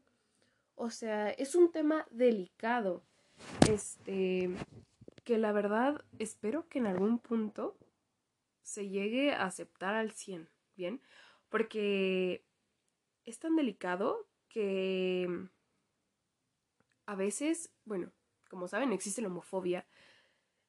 O 0.76 0.90
sea, 0.90 1.30
es 1.30 1.54
un 1.54 1.70
tema 1.70 2.06
delicado. 2.10 3.02
Este, 3.68 4.50
que 5.24 5.38
la 5.38 5.52
verdad 5.52 6.02
espero 6.18 6.68
que 6.68 6.78
en 6.78 6.86
algún 6.86 7.18
punto 7.18 7.76
se 8.64 8.88
llegue 8.88 9.32
a 9.32 9.44
aceptar 9.44 9.94
al 9.94 10.10
100, 10.10 10.48
¿bien? 10.74 11.00
Porque 11.48 12.44
es 13.24 13.38
tan 13.38 13.54
delicado 13.54 14.26
que 14.48 15.28
a 17.06 17.14
veces, 17.14 17.70
bueno, 17.84 18.10
como 18.48 18.66
saben, 18.66 18.92
existe 18.92 19.22
la 19.22 19.28
homofobia. 19.28 19.86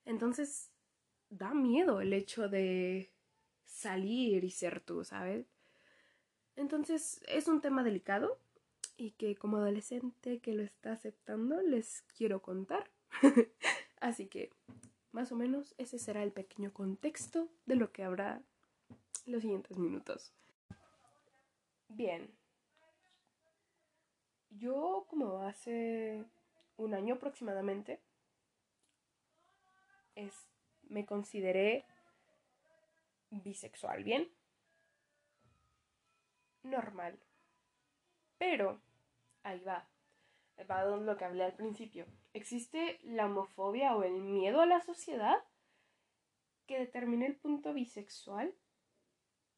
Entonces, 0.06 0.70
da 1.30 1.54
miedo 1.54 2.02
el 2.02 2.14
hecho 2.14 2.50
de 2.50 3.12
salir 3.66 4.44
y 4.44 4.52
ser 4.52 4.82
tú, 4.82 5.04
¿sabes? 5.04 5.48
Entonces, 6.56 7.22
es 7.28 7.48
un 7.48 7.62
tema 7.62 7.84
delicado 7.84 8.38
y 8.98 9.12
que 9.12 9.36
como 9.36 9.58
adolescente 9.58 10.40
que 10.40 10.54
lo 10.54 10.64
está 10.64 10.94
aceptando 10.94 11.62
les 11.62 12.04
quiero 12.18 12.42
contar. 12.42 12.90
Así 14.00 14.28
que, 14.28 14.52
más 15.16 15.32
o 15.32 15.36
menos, 15.38 15.74
ese 15.78 15.98
será 15.98 16.24
el 16.24 16.34
pequeño 16.34 16.74
contexto 16.74 17.48
de 17.66 17.78
lo 17.78 17.94
que 17.94 18.04
habrá 18.04 18.42
los 19.26 19.42
siguientes 19.42 19.78
minutos. 19.78 20.34
Bien. 21.88 22.30
Yo 24.50 25.06
como 25.10 25.40
hace 25.44 26.26
un 26.76 26.94
año 26.94 27.16
aproximadamente 27.16 28.02
es, 30.16 30.34
me 30.90 31.06
consideré 31.06 31.86
bisexual, 33.32 34.04
¿bien? 34.04 34.30
Normal. 36.64 37.18
Pero, 38.38 38.82
ahí 39.44 39.62
va. 39.62 39.88
Va 40.70 40.84
lo 40.84 41.16
que 41.16 41.24
hablé 41.24 41.46
al 41.46 41.54
principio. 41.54 42.06
¿Existe 42.36 43.00
la 43.02 43.28
homofobia 43.28 43.96
o 43.96 44.04
el 44.04 44.22
miedo 44.22 44.60
a 44.60 44.66
la 44.66 44.82
sociedad 44.82 45.42
que 46.68 46.78
determina 46.78 47.26
el 47.26 47.38
punto 47.38 47.74
bisexual? 47.74 48.54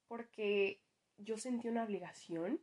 Porque 0.08 0.80
yo 1.18 1.38
sentí 1.40 1.70
una 1.70 1.84
obligación 1.84 2.62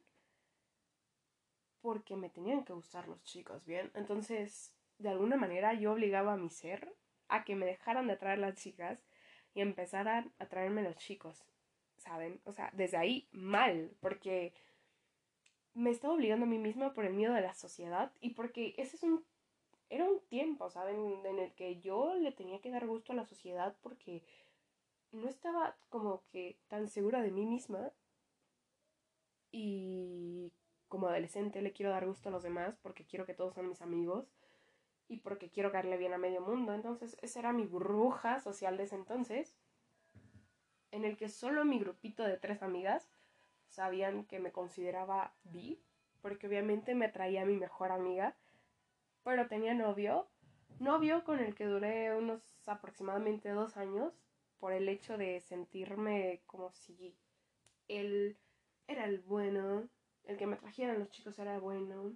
porque 1.81 2.15
me 2.15 2.31
tenían 2.31 2.65
que 2.65 2.73
gustar 2.73 3.09
los 3.09 3.25
chicos, 3.25 3.65
¿bien? 3.65 3.91
Entonces, 3.95 4.73
de 4.99 5.09
alguna 5.09 5.37
manera 5.37 5.75
yo 5.75 5.91
obligaba 5.91 6.35
a 6.35 6.37
mi 6.37 6.49
ser 6.49 6.95
a 7.27 7.43
que 7.43 7.57
me 7.57 7.67
dejaran 7.67 8.07
de 8.07 8.13
atraer 8.13 8.39
las 8.39 8.55
chicas 8.55 9.05
y 9.53 9.63
empezaran 9.63 10.33
a 10.39 10.47
traerme 10.47 10.85
los 10.85 10.95
chicos, 10.95 11.45
¿saben? 11.97 12.41
O 12.45 12.53
sea, 12.53 12.71
desde 12.73 12.99
ahí 12.99 13.29
mal, 13.33 13.97
porque 13.99 14.55
me 15.73 15.91
estaba 15.91 16.15
obligando 16.15 16.47
a 16.47 16.49
mí 16.49 16.59
misma 16.59 16.95
por 16.95 17.05
el 17.05 17.15
miedo 17.15 17.35
de 17.35 17.41
la 17.41 17.55
sociedad 17.55 18.13
y 18.21 18.31
porque 18.31 18.75
ese 18.79 18.95
es 18.95 19.03
un 19.03 19.25
era 19.91 20.05
un 20.05 20.21
tiempo, 20.29 20.71
¿saben? 20.71 21.25
En 21.27 21.39
el 21.39 21.53
que 21.55 21.81
yo 21.81 22.15
le 22.15 22.33
tenía 22.33 22.61
que 22.61 22.71
dar 22.71 22.87
gusto 22.87 23.13
a 23.13 23.17
la 23.17 23.25
sociedad 23.25 23.77
porque 23.83 24.25
no 25.13 25.29
estaba 25.29 25.77
como 25.89 26.23
que 26.31 26.59
tan 26.69 26.89
segura 26.89 27.23
de 27.23 27.31
mí 27.31 27.47
misma 27.47 27.93
y 29.51 30.53
como 30.89 31.09
adolescente 31.09 31.63
le 31.63 31.73
quiero 31.73 31.91
dar 31.91 32.07
gusto 32.07 32.29
a 32.29 32.33
los 32.33 32.43
demás 32.43 32.77
porque 32.83 33.05
quiero 33.05 33.27
que 33.27 33.35
todos 33.35 33.55
sean 33.55 33.69
mis 33.69 33.83
amigos 33.83 34.33
y 35.09 35.19
porque 35.19 35.51
quiero 35.51 35.71
caerle 35.71 35.97
bien 35.97 36.13
a 36.13 36.19
medio 36.19 36.41
mundo. 36.41 36.73
Entonces, 36.73 37.17
esa 37.23 37.39
era 37.41 37.53
mi 37.53 37.67
burbuja 37.67 38.41
social 38.41 38.77
de 38.77 38.85
ese 38.85 38.97
entonces, 38.97 39.55
en 40.91 41.05
el 41.05 41.17
que 41.17 41.29
solo 41.29 41.65
mi 41.65 41.79
grupito 41.79 42.25
de 42.25 42.37
tres 42.37 42.63
amigas 42.63 43.09
sabían 43.69 44.25
que 44.25 44.39
me 44.39 44.53
consideraba 44.53 45.35
bi, 45.43 45.83
porque 46.21 46.47
obviamente 46.47 46.95
me 46.95 47.09
traía 47.09 47.43
a 47.43 47.47
mi 47.47 47.57
mejor 47.57 47.93
amiga, 47.93 48.37
pero 49.25 49.49
tenía 49.49 49.75
novio, 49.75 50.29
novio 50.79 51.25
con 51.25 51.41
el 51.41 51.55
que 51.55 51.67
duré 51.67 52.15
unos 52.15 52.43
aproximadamente 52.67 53.49
dos 53.49 53.77
años, 53.77 54.13
por 54.61 54.73
el 54.73 54.89
hecho 54.89 55.19
de 55.19 55.41
sentirme 55.41 56.43
como 56.47 56.73
si 56.73 57.17
él 57.89 58.39
era 58.87 59.07
el 59.07 59.21
bueno, 59.21 59.89
el 60.25 60.37
que 60.37 60.47
me 60.47 60.57
trajeran 60.57 60.99
los 60.99 61.11
chicos 61.11 61.39
era 61.39 61.59
bueno, 61.59 62.15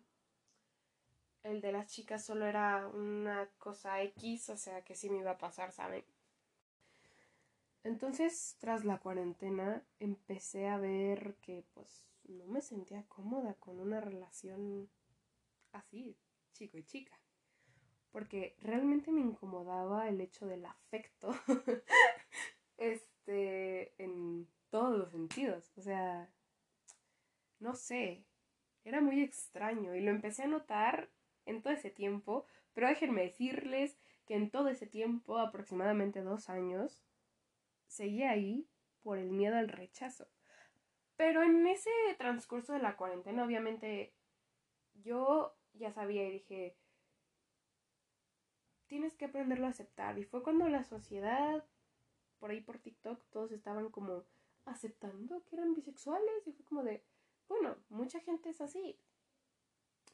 el 1.43 1.61
de 1.61 1.73
las 1.73 1.89
chicas 1.89 2.25
solo 2.25 2.47
era 2.47 2.87
una 2.89 3.49
cosa 3.59 4.03
X, 4.03 4.51
o 4.51 4.57
sea 4.57 4.83
que 4.83 4.95
sí 4.95 5.09
me 5.11 5.19
iba 5.19 5.33
a 5.33 5.39
pasar, 5.39 5.73
¿saben? 5.73 6.05
Entonces, 7.85 8.57
tras 8.59 8.85
la 8.85 8.99
cuarentena, 8.99 9.83
empecé 9.99 10.69
a 10.69 10.79
ver 10.79 11.37
que 11.41 11.65
pues 11.75 12.05
no 12.25 12.47
me 12.47 12.61
sentía 12.61 13.05
cómoda 13.09 13.55
con 13.55 13.81
una 13.81 14.01
relación 14.01 14.91
así, 15.73 16.17
chico 16.59 16.77
y 16.79 16.85
chica. 16.85 17.19
Porque 18.11 18.57
realmente 18.61 19.13
me 19.13 19.21
incomodaba 19.21 20.09
el 20.09 20.21
hecho 20.21 20.47
del 20.47 20.65
afecto. 20.65 21.31
este, 22.79 23.93
en 24.03 24.49
todos 24.71 24.99
los 24.99 25.11
sentidos. 25.11 25.73
O 25.77 25.83
sea, 25.83 26.29
no 27.61 27.75
sé, 27.75 28.25
era 28.85 29.01
muy 29.01 29.23
extraño 29.23 29.95
y 29.95 30.01
lo 30.01 30.11
empecé 30.11 30.45
a 30.45 30.49
notar 30.49 31.11
en 31.47 31.63
todo 31.63 31.73
ese 31.73 31.91
tiempo, 31.91 32.47
pero 32.75 32.89
déjenme 32.89 33.23
decirles 33.23 33.99
que 34.27 34.35
en 34.35 34.51
todo 34.51 34.69
ese 34.69 34.87
tiempo, 34.87 35.39
aproximadamente 35.39 36.23
dos 36.23 36.51
años, 36.51 37.03
seguía 37.87 38.31
ahí 38.31 38.69
por 39.03 39.19
el 39.19 39.31
miedo 39.31 39.57
al 39.57 39.69
rechazo. 39.69 40.29
Pero 41.17 41.43
en 41.43 41.67
ese 41.67 41.91
transcurso 42.19 42.75
de 42.75 42.81
la 42.81 42.97
cuarentena, 42.97 43.45
obviamente, 43.45 44.15
yo 44.95 45.58
ya 45.79 45.93
sabía 45.93 46.27
y 46.27 46.33
dije, 46.33 46.77
tienes 48.87 49.15
que 49.15 49.27
aprenderlo 49.27 49.67
a 49.67 49.71
aceptar. 49.71 50.19
Y 50.19 50.25
fue 50.25 50.43
cuando 50.43 50.69
la 50.69 50.85
sociedad, 50.85 51.65
por 52.39 52.51
ahí 52.51 52.61
por 52.61 52.79
TikTok, 52.79 53.23
todos 53.31 53.53
estaban 53.53 53.91
como 53.91 54.25
aceptando 54.65 55.45
que 55.45 55.57
eran 55.57 55.75
bisexuales 55.75 56.47
y 56.47 56.53
fue 56.53 56.65
como 56.65 56.83
de, 56.83 57.03
bueno, 57.49 57.77
mucha 57.89 58.21
gente 58.21 58.51
es 58.51 58.61
así. 58.61 58.99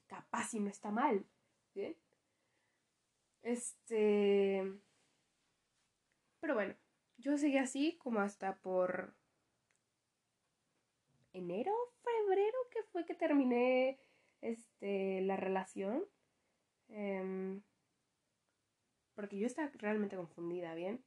Capaz 0.06 0.54
y 0.54 0.60
no 0.60 0.70
está 0.70 0.90
mal. 0.90 1.26
¿Bien? 1.74 1.96
Este... 3.42 4.62
Pero 6.40 6.54
bueno, 6.54 6.74
yo 7.16 7.38
seguí 7.38 7.56
así 7.56 7.96
como 7.96 8.20
hasta 8.20 8.56
por 8.56 9.14
enero, 11.32 11.72
febrero, 12.02 12.58
que 12.70 12.82
fue 12.84 13.04
que 13.04 13.14
terminé 13.14 13.98
este, 14.44 15.22
la 15.22 15.36
relación. 15.36 16.04
Em, 16.88 17.62
porque 19.14 19.38
yo 19.38 19.46
estaba 19.46 19.70
realmente 19.74 20.16
confundida, 20.16 20.74
¿bien? 20.74 21.02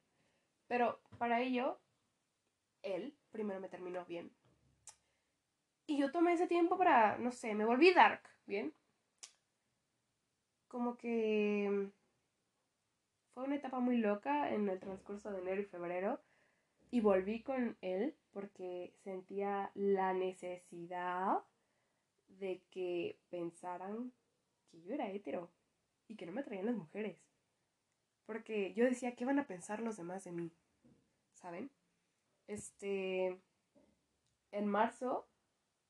Pero 0.66 1.00
para 1.18 1.40
ello, 1.40 1.80
él 2.82 3.16
primero 3.30 3.60
me 3.60 3.68
terminó 3.68 4.04
bien. 4.04 4.32
Y 5.86 5.98
yo 5.98 6.10
tomé 6.10 6.34
ese 6.34 6.46
tiempo 6.46 6.76
para, 6.76 7.16
no 7.18 7.30
sé, 7.30 7.54
me 7.54 7.64
volví 7.64 7.92
dark, 7.94 8.22
¿bien? 8.46 8.74
Como 10.66 10.98
que 10.98 11.90
fue 13.32 13.44
una 13.44 13.56
etapa 13.56 13.78
muy 13.78 13.96
loca 13.98 14.52
en 14.52 14.68
el 14.68 14.80
transcurso 14.80 15.30
de 15.30 15.40
enero 15.40 15.62
y 15.62 15.64
febrero 15.64 16.20
y 16.90 17.00
volví 17.00 17.42
con 17.42 17.78
él 17.80 18.16
porque 18.32 18.92
sentía 19.04 19.70
la 19.74 20.12
necesidad 20.12 21.38
de 22.28 22.62
que 22.70 23.18
pensaran 23.30 24.12
que 24.70 24.80
yo 24.82 24.94
era 24.94 25.10
hetero 25.10 25.50
y 26.06 26.16
que 26.16 26.26
no 26.26 26.32
me 26.32 26.42
traían 26.42 26.66
las 26.66 26.76
mujeres. 26.76 27.18
Porque 28.26 28.74
yo 28.74 28.84
decía, 28.84 29.14
¿qué 29.16 29.24
van 29.24 29.38
a 29.38 29.46
pensar 29.46 29.80
los 29.80 29.96
demás 29.96 30.24
de 30.24 30.32
mí? 30.32 30.52
¿Saben? 31.32 31.70
Este, 32.46 33.38
en 34.52 34.66
marzo, 34.66 35.26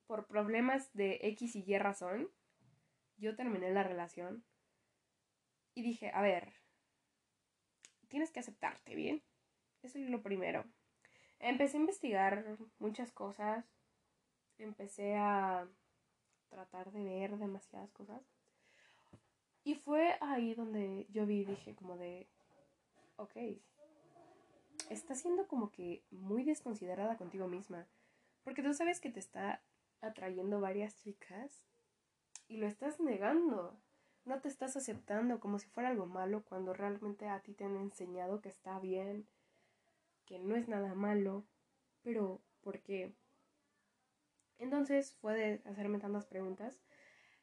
por 0.06 0.26
problemas 0.26 0.92
de 0.94 1.18
X 1.22 1.56
y 1.56 1.64
Y 1.66 1.78
razón, 1.78 2.30
yo 3.16 3.34
terminé 3.36 3.70
la 3.70 3.82
relación 3.82 4.44
y 5.74 5.82
dije, 5.82 6.10
a 6.14 6.22
ver, 6.22 6.52
tienes 8.08 8.30
que 8.30 8.40
aceptarte, 8.40 8.94
¿bien? 8.94 9.22
Eso 9.82 9.98
es 9.98 10.08
lo 10.08 10.22
primero. 10.22 10.64
Empecé 11.38 11.76
a 11.76 11.80
investigar 11.80 12.58
muchas 12.78 13.12
cosas. 13.12 13.64
Empecé 14.58 15.16
a 15.16 15.68
tratar 16.48 16.92
de 16.92 17.04
ver 17.04 17.38
demasiadas 17.38 17.90
cosas. 17.92 18.22
Y 19.64 19.74
fue 19.74 20.16
ahí 20.20 20.54
donde 20.54 21.06
yo 21.10 21.26
vi 21.26 21.40
y 21.40 21.44
dije 21.44 21.74
como 21.74 21.96
de, 21.96 22.26
ok, 23.16 23.36
estás 24.90 25.20
siendo 25.20 25.46
como 25.46 25.70
que 25.70 26.02
muy 26.10 26.44
desconsiderada 26.44 27.16
contigo 27.16 27.48
misma. 27.48 27.86
Porque 28.44 28.62
tú 28.62 28.72
sabes 28.72 29.00
que 29.00 29.10
te 29.10 29.20
está 29.20 29.60
atrayendo 30.00 30.60
varias 30.60 30.96
chicas 30.96 31.62
y 32.48 32.56
lo 32.56 32.66
estás 32.66 33.00
negando. 33.00 33.78
No 34.24 34.40
te 34.40 34.48
estás 34.48 34.76
aceptando 34.76 35.40
como 35.40 35.58
si 35.58 35.68
fuera 35.68 35.90
algo 35.90 36.06
malo 36.06 36.42
cuando 36.44 36.72
realmente 36.72 37.28
a 37.28 37.40
ti 37.40 37.54
te 37.54 37.64
han 37.64 37.76
enseñado 37.76 38.40
que 38.40 38.48
está 38.48 38.78
bien, 38.78 39.26
que 40.26 40.38
no 40.38 40.56
es 40.56 40.68
nada 40.68 40.94
malo, 40.94 41.44
pero 42.02 42.40
¿por 42.60 42.80
qué? 42.80 43.14
Entonces 44.58 45.16
fue 45.20 45.34
de 45.34 45.62
hacerme 45.70 45.98
tantas 45.98 46.26
preguntas 46.26 46.80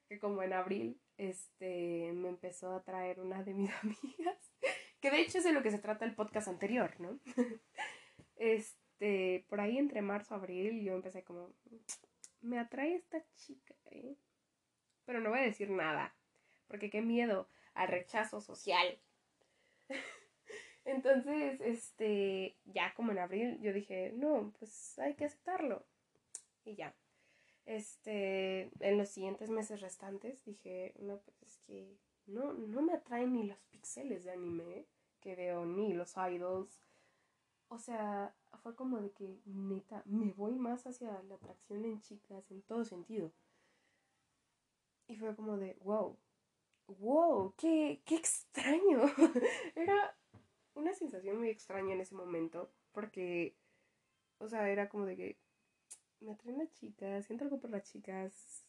que 0.07 0.19
como 0.19 0.43
en 0.43 0.53
abril 0.53 1.01
este 1.17 2.11
me 2.13 2.29
empezó 2.29 2.73
a 2.73 2.83
traer 2.83 3.19
una 3.19 3.43
de 3.43 3.53
mis 3.53 3.71
amigas, 3.83 4.51
que 4.99 5.11
de 5.11 5.21
hecho 5.21 5.37
es 5.39 5.43
de 5.43 5.53
lo 5.53 5.63
que 5.63 5.71
se 5.71 5.79
trata 5.79 6.05
el 6.05 6.15
podcast 6.15 6.47
anterior, 6.47 6.99
¿no? 6.99 7.19
este, 8.35 9.45
por 9.47 9.61
ahí 9.61 9.77
entre 9.77 10.01
marzo 10.01 10.35
y 10.35 10.37
abril 10.37 10.83
yo 10.83 10.93
empecé 10.93 11.23
como 11.23 11.53
me 12.41 12.59
atrae 12.59 12.95
esta 12.95 13.23
chica, 13.35 13.75
¿eh? 13.91 14.15
Pero 15.05 15.19
no 15.19 15.29
voy 15.29 15.39
a 15.39 15.43
decir 15.43 15.69
nada, 15.69 16.15
porque 16.67 16.89
qué 16.89 17.01
miedo 17.01 17.49
al 17.73 17.87
rechazo 17.87 18.41
social. 18.41 18.99
Entonces, 20.85 21.59
este, 21.61 22.57
ya 22.65 22.93
como 22.93 23.11
en 23.11 23.19
abril, 23.19 23.59
yo 23.61 23.73
dije, 23.73 24.11
no, 24.15 24.53
pues 24.59 24.97
hay 24.99 25.15
que 25.15 25.25
aceptarlo. 25.25 25.85
Y 26.63 26.75
ya. 26.75 26.95
Este, 27.65 28.69
en 28.79 28.97
los 28.97 29.09
siguientes 29.09 29.49
meses 29.49 29.81
restantes 29.81 30.45
dije, 30.45 30.93
no, 30.99 31.17
pues 31.17 31.41
es 31.41 31.57
que 31.65 31.97
no, 32.27 32.53
no 32.53 32.81
me 32.81 32.93
atraen 32.93 33.33
ni 33.33 33.43
los 33.43 33.59
píxeles 33.71 34.23
de 34.23 34.31
anime 34.31 34.85
que 35.19 35.35
veo, 35.35 35.65
ni 35.65 35.93
los 35.93 36.15
idols. 36.17 36.79
O 37.69 37.79
sea, 37.79 38.35
fue 38.61 38.75
como 38.75 39.01
de 39.01 39.11
que, 39.11 39.39
neta, 39.45 40.03
me 40.05 40.31
voy 40.33 40.55
más 40.55 40.85
hacia 40.85 41.21
la 41.23 41.35
atracción 41.35 41.85
en 41.85 42.01
chicas 42.01 42.49
en 42.51 42.61
todo 42.61 42.85
sentido. 42.85 43.31
Y 45.07 45.15
fue 45.15 45.35
como 45.35 45.57
de, 45.57 45.75
wow, 45.83 46.17
wow, 46.87 47.53
qué, 47.57 48.01
qué 48.05 48.15
extraño. 48.15 49.01
era 49.75 50.15
una 50.75 50.93
sensación 50.93 51.37
muy 51.37 51.49
extraña 51.49 51.93
en 51.93 52.01
ese 52.01 52.15
momento, 52.15 52.69
porque, 52.91 53.55
o 54.37 54.47
sea, 54.47 54.69
era 54.69 54.89
como 54.89 55.05
de 55.05 55.15
que 55.15 55.37
me 56.25 56.33
atraen 56.33 56.57
las 56.57 56.71
chicas, 56.73 57.25
siento 57.25 57.45
algo 57.45 57.59
por 57.59 57.69
las 57.69 57.83
chicas, 57.83 58.65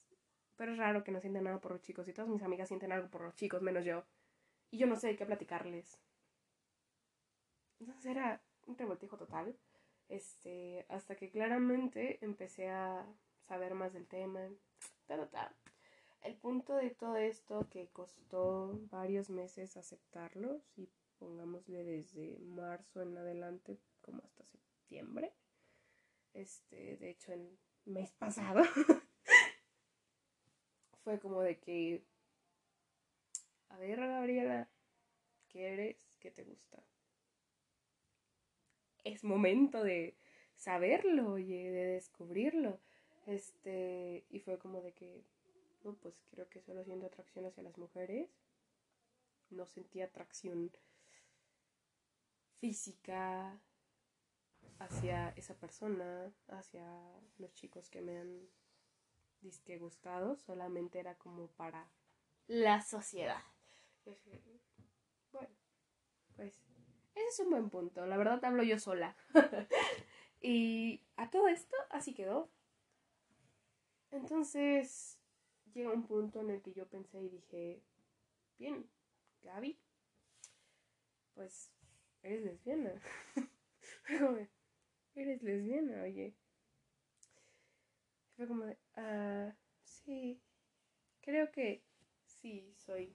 pero 0.56 0.72
es 0.72 0.78
raro 0.78 1.02
que 1.02 1.10
no 1.10 1.20
sientan 1.20 1.44
nada 1.44 1.60
por 1.60 1.72
los 1.72 1.82
chicos, 1.82 2.06
y 2.08 2.12
todas 2.12 2.30
mis 2.30 2.42
amigas 2.42 2.68
sienten 2.68 2.92
algo 2.92 3.08
por 3.08 3.22
los 3.22 3.34
chicos, 3.34 3.62
menos 3.62 3.84
yo. 3.84 4.04
Y 4.70 4.78
yo 4.78 4.86
no 4.86 4.96
sé 4.96 5.16
qué 5.16 5.26
platicarles. 5.26 5.98
Entonces 7.80 8.06
era 8.06 8.42
un 8.66 8.76
revoltijo 8.76 9.16
total. 9.16 9.56
Este, 10.08 10.86
hasta 10.88 11.16
que 11.16 11.30
claramente 11.30 12.24
empecé 12.24 12.68
a 12.68 13.04
saber 13.48 13.74
más 13.74 13.92
del 13.92 14.06
tema. 14.06 14.40
Ta, 15.06 15.26
ta, 15.28 15.54
el 16.22 16.34
punto 16.34 16.74
de 16.74 16.90
todo 16.90 17.16
esto 17.16 17.68
que 17.70 17.88
costó 17.88 18.78
varios 18.90 19.30
meses 19.30 19.76
aceptarlo, 19.76 20.60
si 20.74 20.88
pongámosle 21.18 21.84
desde 21.84 22.38
marzo 22.38 23.02
en 23.02 23.16
adelante 23.16 23.78
como 24.02 24.22
hasta 24.24 24.44
septiembre. 24.44 25.32
Este, 26.36 26.98
de 26.98 27.10
hecho 27.10 27.32
el 27.32 27.58
mes 27.86 28.12
pasado 28.12 28.62
fue 31.02 31.18
como 31.18 31.40
de 31.40 31.58
que 31.58 32.04
a 33.70 33.78
ver, 33.78 33.98
Gabriela, 33.98 34.68
¿qué 35.48 35.72
eres? 35.72 35.96
¿Qué 36.20 36.30
te 36.30 36.44
gusta? 36.44 36.82
Es 39.04 39.24
momento 39.24 39.82
de 39.82 40.16
saberlo, 40.56 41.32
oye, 41.32 41.70
de 41.70 41.86
descubrirlo. 41.86 42.80
Este, 43.26 44.24
y 44.30 44.40
fue 44.40 44.58
como 44.58 44.82
de 44.82 44.92
que 44.92 45.24
pues 46.02 46.14
creo 46.30 46.48
que 46.48 46.60
solo 46.60 46.84
siento 46.84 47.06
atracción 47.06 47.46
hacia 47.46 47.62
las 47.62 47.78
mujeres. 47.78 48.28
No 49.50 49.66
sentí 49.66 50.02
atracción 50.02 50.70
física 52.56 53.60
hacia 54.78 55.30
esa 55.30 55.54
persona, 55.54 56.32
hacia 56.48 56.84
los 57.38 57.52
chicos 57.54 57.88
que 57.90 58.02
me 58.02 58.18
han 58.18 58.48
disque 59.40 59.78
gustado, 59.78 60.36
solamente 60.36 60.98
era 60.98 61.16
como 61.16 61.48
para 61.48 61.90
la 62.46 62.82
sociedad. 62.82 63.42
Bueno, 65.32 65.54
pues 66.36 66.54
ese 67.14 67.28
es 67.28 67.40
un 67.40 67.50
buen 67.50 67.70
punto, 67.70 68.06
la 68.06 68.16
verdad 68.16 68.44
hablo 68.44 68.62
yo 68.62 68.78
sola. 68.78 69.16
y 70.40 71.02
a 71.16 71.30
todo 71.30 71.48
esto 71.48 71.76
así 71.90 72.14
quedó. 72.14 72.50
Entonces, 74.10 75.18
llega 75.74 75.92
un 75.92 76.06
punto 76.06 76.40
en 76.40 76.50
el 76.50 76.62
que 76.62 76.72
yo 76.72 76.86
pensé 76.86 77.20
y 77.22 77.28
dije, 77.28 77.82
bien, 78.58 78.88
Gaby, 79.42 79.78
pues 81.34 81.70
eres 82.22 82.42
lesbiana. 82.42 82.92
eres 85.16 85.42
lesbiana, 85.42 86.02
oye. 86.02 86.34
Fue 88.36 88.46
como 88.46 88.64
de, 88.64 88.78
ah, 88.96 89.54
sí, 89.84 90.40
creo 91.20 91.50
que 91.50 91.82
sí, 92.24 92.72
soy. 92.76 93.14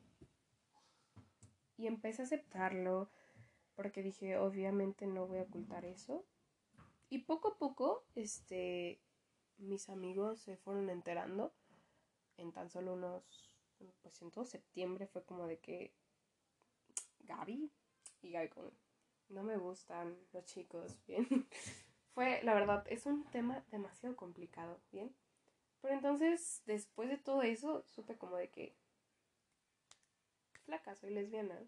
Y 1.78 1.88
empecé 1.88 2.22
a 2.22 2.26
aceptarlo 2.26 3.10
porque 3.76 4.04
dije, 4.04 4.38
obviamente 4.38 5.08
no 5.08 5.28
voy 5.28 5.40
a 5.40 5.44
ocultar 5.44 5.86
eso. 5.86 6.26
Y 7.10 7.20
poco 7.20 7.50
a 7.50 7.58
poco, 7.58 8.06
este, 8.16 9.02
mis 9.58 9.90
amigos 9.90 10.42
se 10.42 10.58
fueron 10.58 10.90
enterando 10.90 11.54
en 12.38 12.52
tan 12.52 12.70
solo 12.70 12.94
unos, 12.94 13.24
pues 14.02 14.22
en 14.22 14.32
todo 14.32 14.46
septiembre 14.46 15.08
fue 15.08 15.24
como 15.24 15.48
de 15.48 15.60
que 15.60 15.94
Gaby 17.22 17.72
y 18.22 18.32
Gaby 18.32 18.50
como, 18.50 18.72
no 19.30 19.44
me 19.44 19.58
gustan 19.58 20.18
los 20.34 20.46
chicos, 20.46 20.98
bien. 21.08 21.48
Fue, 22.14 22.42
la 22.44 22.54
verdad, 22.54 22.86
es 22.90 23.06
un 23.06 23.24
tema 23.26 23.64
demasiado 23.72 24.16
complicado, 24.16 24.80
bien. 24.92 25.16
Pero 25.82 25.94
entonces, 25.94 26.62
después 26.66 27.10
de 27.10 27.18
todo 27.18 27.42
eso, 27.42 27.84
supe 27.88 28.18
como 28.18 28.38
de 28.38 28.50
que, 28.50 28.76
flaca, 30.66 30.96
soy 30.96 31.12
lesbiana. 31.12 31.60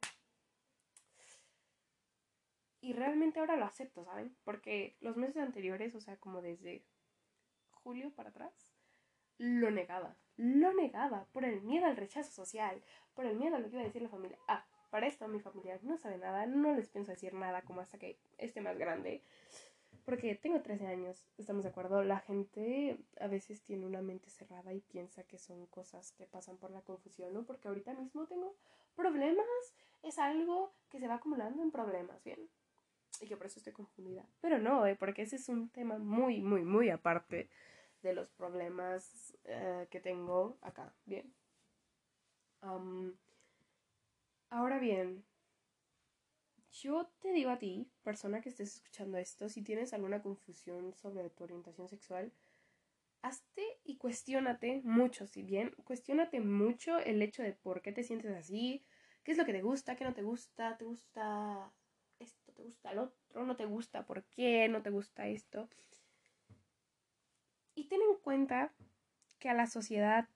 Y 2.82 2.94
realmente 2.94 3.40
ahora 3.40 3.56
lo 3.56 3.66
acepto, 3.66 4.04
¿saben? 4.04 4.36
Porque 4.44 4.98
los 5.00 5.16
meses 5.16 5.38
anteriores, 5.38 5.96
o 5.96 6.02
sea, 6.02 6.18
como 6.18 6.42
desde 6.42 6.84
julio 7.72 8.12
para 8.12 8.30
atrás, 8.30 8.74
lo 9.38 9.72
negaba 9.72 10.16
lo 10.38 10.74
negaba 10.74 11.26
por 11.32 11.46
el 11.46 11.62
miedo 11.62 11.86
al 11.86 11.98
rechazo 11.98 12.32
social, 12.32 12.82
por 13.14 13.26
el 13.26 13.36
miedo 13.36 13.56
a 13.56 13.60
lo 13.60 13.70
que 13.70 13.76
iba 13.76 13.82
a 13.82 13.86
decir 13.86 14.02
la 14.02 14.10
familia. 14.10 14.38
Ah, 14.48 14.66
para 14.90 15.08
esto 15.08 15.28
mi 15.28 15.40
familia 15.40 15.80
no 15.84 15.98
sabe 15.98 16.18
nada, 16.18 16.46
no 16.46 16.74
les 16.74 16.90
pienso 16.90 17.12
decir 17.12 17.34
nada 17.34 17.62
como 17.62 17.82
hasta 17.82 17.98
que 17.98 18.18
esté 18.38 18.62
más 18.62 18.78
grande. 18.78 19.24
Porque 20.06 20.36
tengo 20.36 20.62
13 20.62 20.88
años, 20.88 21.24
estamos 21.38 21.64
de 21.64 21.70
acuerdo. 21.70 22.04
La 22.04 22.20
gente 22.20 22.98
a 23.20 23.28
veces 23.28 23.64
tiene 23.64 23.86
una 23.86 24.02
mente 24.02 24.30
cerrada 24.30 24.74
y 24.74 24.82
piensa 24.82 25.24
que 25.24 25.38
son 25.38 25.66
cosas 25.68 26.12
que 26.12 26.26
pasan 26.26 26.58
por 26.58 26.72
la 26.72 26.82
confusión, 26.82 27.34
¿no? 27.34 27.44
Porque 27.44 27.70
ahorita 27.70 27.94
mismo 27.94 28.26
tengo 28.28 28.56
problemas, 28.96 29.48
es 30.02 30.20
algo 30.20 30.74
que 30.90 31.00
se 31.00 31.08
va 31.08 31.16
acumulando 31.16 31.64
en 31.64 31.72
problemas, 31.72 32.22
¿bien? 32.24 32.50
Y 33.22 33.28
que 33.28 33.38
por 33.38 33.46
eso 33.46 33.60
estoy 33.60 33.72
confundida. 33.72 34.26
Pero 34.42 34.60
no, 34.60 34.86
¿eh? 34.86 34.96
porque 34.96 35.22
ese 35.22 35.38
es 35.38 35.48
un 35.48 35.70
tema 35.70 35.98
muy, 35.98 36.42
muy, 36.42 36.64
muy 36.64 36.90
aparte 36.90 37.50
de 38.02 38.14
los 38.14 38.30
problemas 38.30 39.38
eh, 39.46 39.88
que 39.90 40.02
tengo 40.02 40.58
acá. 40.62 40.94
Bien. 41.06 41.34
ahora 44.50 44.80
bien, 44.80 45.24
yo 46.74 47.10
te 47.20 47.32
digo 47.32 47.52
a 47.52 47.60
ti, 47.60 47.88
persona 48.04 48.42
que 48.42 48.50
estés 48.50 48.76
escuchando 48.76 49.18
esto, 49.18 49.48
si 49.48 49.62
tienes 49.62 49.94
alguna 49.94 50.22
confusión 50.22 50.94
sobre 50.94 51.30
tu 51.30 51.44
orientación 51.44 51.88
sexual, 51.88 52.34
hazte 53.22 53.64
y 53.84 53.98
cuestiónate 53.98 54.82
mucho, 54.84 55.28
si 55.28 55.44
bien, 55.44 55.72
cuestiónate 55.84 56.42
mucho 56.42 56.98
el 57.00 57.22
hecho 57.22 57.44
de 57.44 57.54
por 57.54 57.82
qué 57.82 57.92
te 57.92 58.04
sientes 58.04 58.32
así, 58.36 58.84
qué 59.24 59.32
es 59.32 59.38
lo 59.38 59.46
que 59.46 59.54
te 59.54 59.62
gusta, 59.62 59.96
qué 59.96 60.04
no 60.04 60.14
te 60.14 60.24
gusta, 60.24 60.78
te 60.78 60.86
gusta 60.86 61.72
esto, 62.20 62.52
te 62.54 62.64
gusta 62.64 62.94
lo 62.94 63.04
otro, 63.04 63.46
no 63.46 63.56
te 63.56 63.66
gusta, 63.66 64.06
por 64.06 64.24
qué 64.26 64.68
no 64.68 64.82
te 64.82 64.90
gusta 64.90 65.28
esto. 65.28 65.70
Y 67.76 67.88
ten 67.88 68.02
en 68.02 68.18
cuenta 68.22 68.74
que 69.40 69.50
a 69.50 69.54
la 69.54 69.68
sociedad 69.68 70.28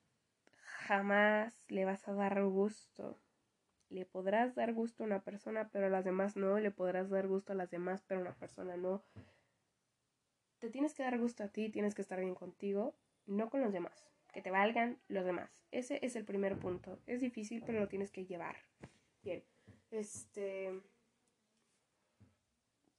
jamás 0.61 1.53
le 1.67 1.85
vas 1.85 2.07
a 2.07 2.13
dar 2.13 2.43
gusto. 2.45 3.19
Le 3.89 4.05
podrás 4.05 4.55
dar 4.55 4.73
gusto 4.73 5.03
a 5.03 5.07
una 5.07 5.23
persona, 5.23 5.69
pero 5.71 5.87
a 5.87 5.89
las 5.89 6.03
demás 6.03 6.35
no. 6.35 6.59
Le 6.59 6.71
podrás 6.71 7.09
dar 7.09 7.27
gusto 7.27 7.53
a 7.53 7.55
las 7.55 7.69
demás, 7.69 8.03
pero 8.05 8.19
a 8.19 8.23
una 8.23 8.35
persona 8.35 8.77
no. 8.77 9.03
Te 10.59 10.69
tienes 10.69 10.93
que 10.93 11.03
dar 11.03 11.17
gusto 11.19 11.43
a 11.43 11.49
ti, 11.49 11.69
tienes 11.69 11.95
que 11.95 12.01
estar 12.01 12.19
bien 12.19 12.35
contigo, 12.35 12.95
no 13.25 13.49
con 13.49 13.61
los 13.61 13.71
demás. 13.71 14.09
Que 14.33 14.41
te 14.41 14.51
valgan 14.51 14.99
los 15.07 15.23
demás. 15.23 15.49
Ese 15.71 15.99
es 16.05 16.15
el 16.15 16.25
primer 16.25 16.57
punto. 16.57 16.99
Es 17.05 17.21
difícil, 17.21 17.63
pero 17.65 17.79
lo 17.79 17.87
tienes 17.87 18.11
que 18.11 18.25
llevar. 18.25 18.57
Bien. 19.23 19.43
Este. 19.91 20.81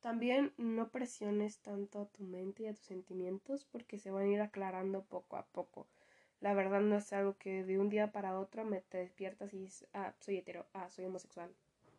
También 0.00 0.52
no 0.56 0.90
presiones 0.90 1.58
tanto 1.58 2.00
a 2.00 2.06
tu 2.06 2.22
mente 2.22 2.62
y 2.62 2.66
a 2.66 2.74
tus 2.74 2.84
sentimientos 2.84 3.64
porque 3.64 3.98
se 3.98 4.10
van 4.10 4.24
a 4.24 4.28
ir 4.28 4.40
aclarando 4.40 5.02
poco 5.04 5.36
a 5.36 5.46
poco. 5.46 5.88
La 6.40 6.54
verdad 6.54 6.80
no 6.80 6.96
es 6.96 7.12
algo 7.12 7.36
que 7.36 7.64
de 7.64 7.78
un 7.78 7.88
día 7.88 8.12
para 8.12 8.38
otro 8.38 8.64
me 8.64 8.80
te 8.80 8.98
despiertas 8.98 9.52
y 9.52 9.58
dices, 9.58 9.88
ah, 9.92 10.14
soy 10.20 10.38
hetero, 10.38 10.66
ah, 10.72 10.88
soy 10.90 11.06
homosexual. 11.06 11.52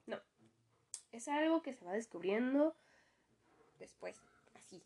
No. 0.08 0.18
Es 1.12 1.28
algo 1.28 1.62
que 1.62 1.74
se 1.74 1.84
va 1.84 1.92
descubriendo 1.92 2.76
después, 3.80 4.22
así. 4.56 4.84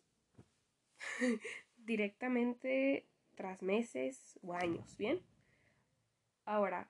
Directamente 1.76 3.06
tras 3.36 3.62
meses 3.62 4.38
o 4.42 4.54
años, 4.54 4.96
¿bien? 4.96 5.20
Ahora, 6.44 6.88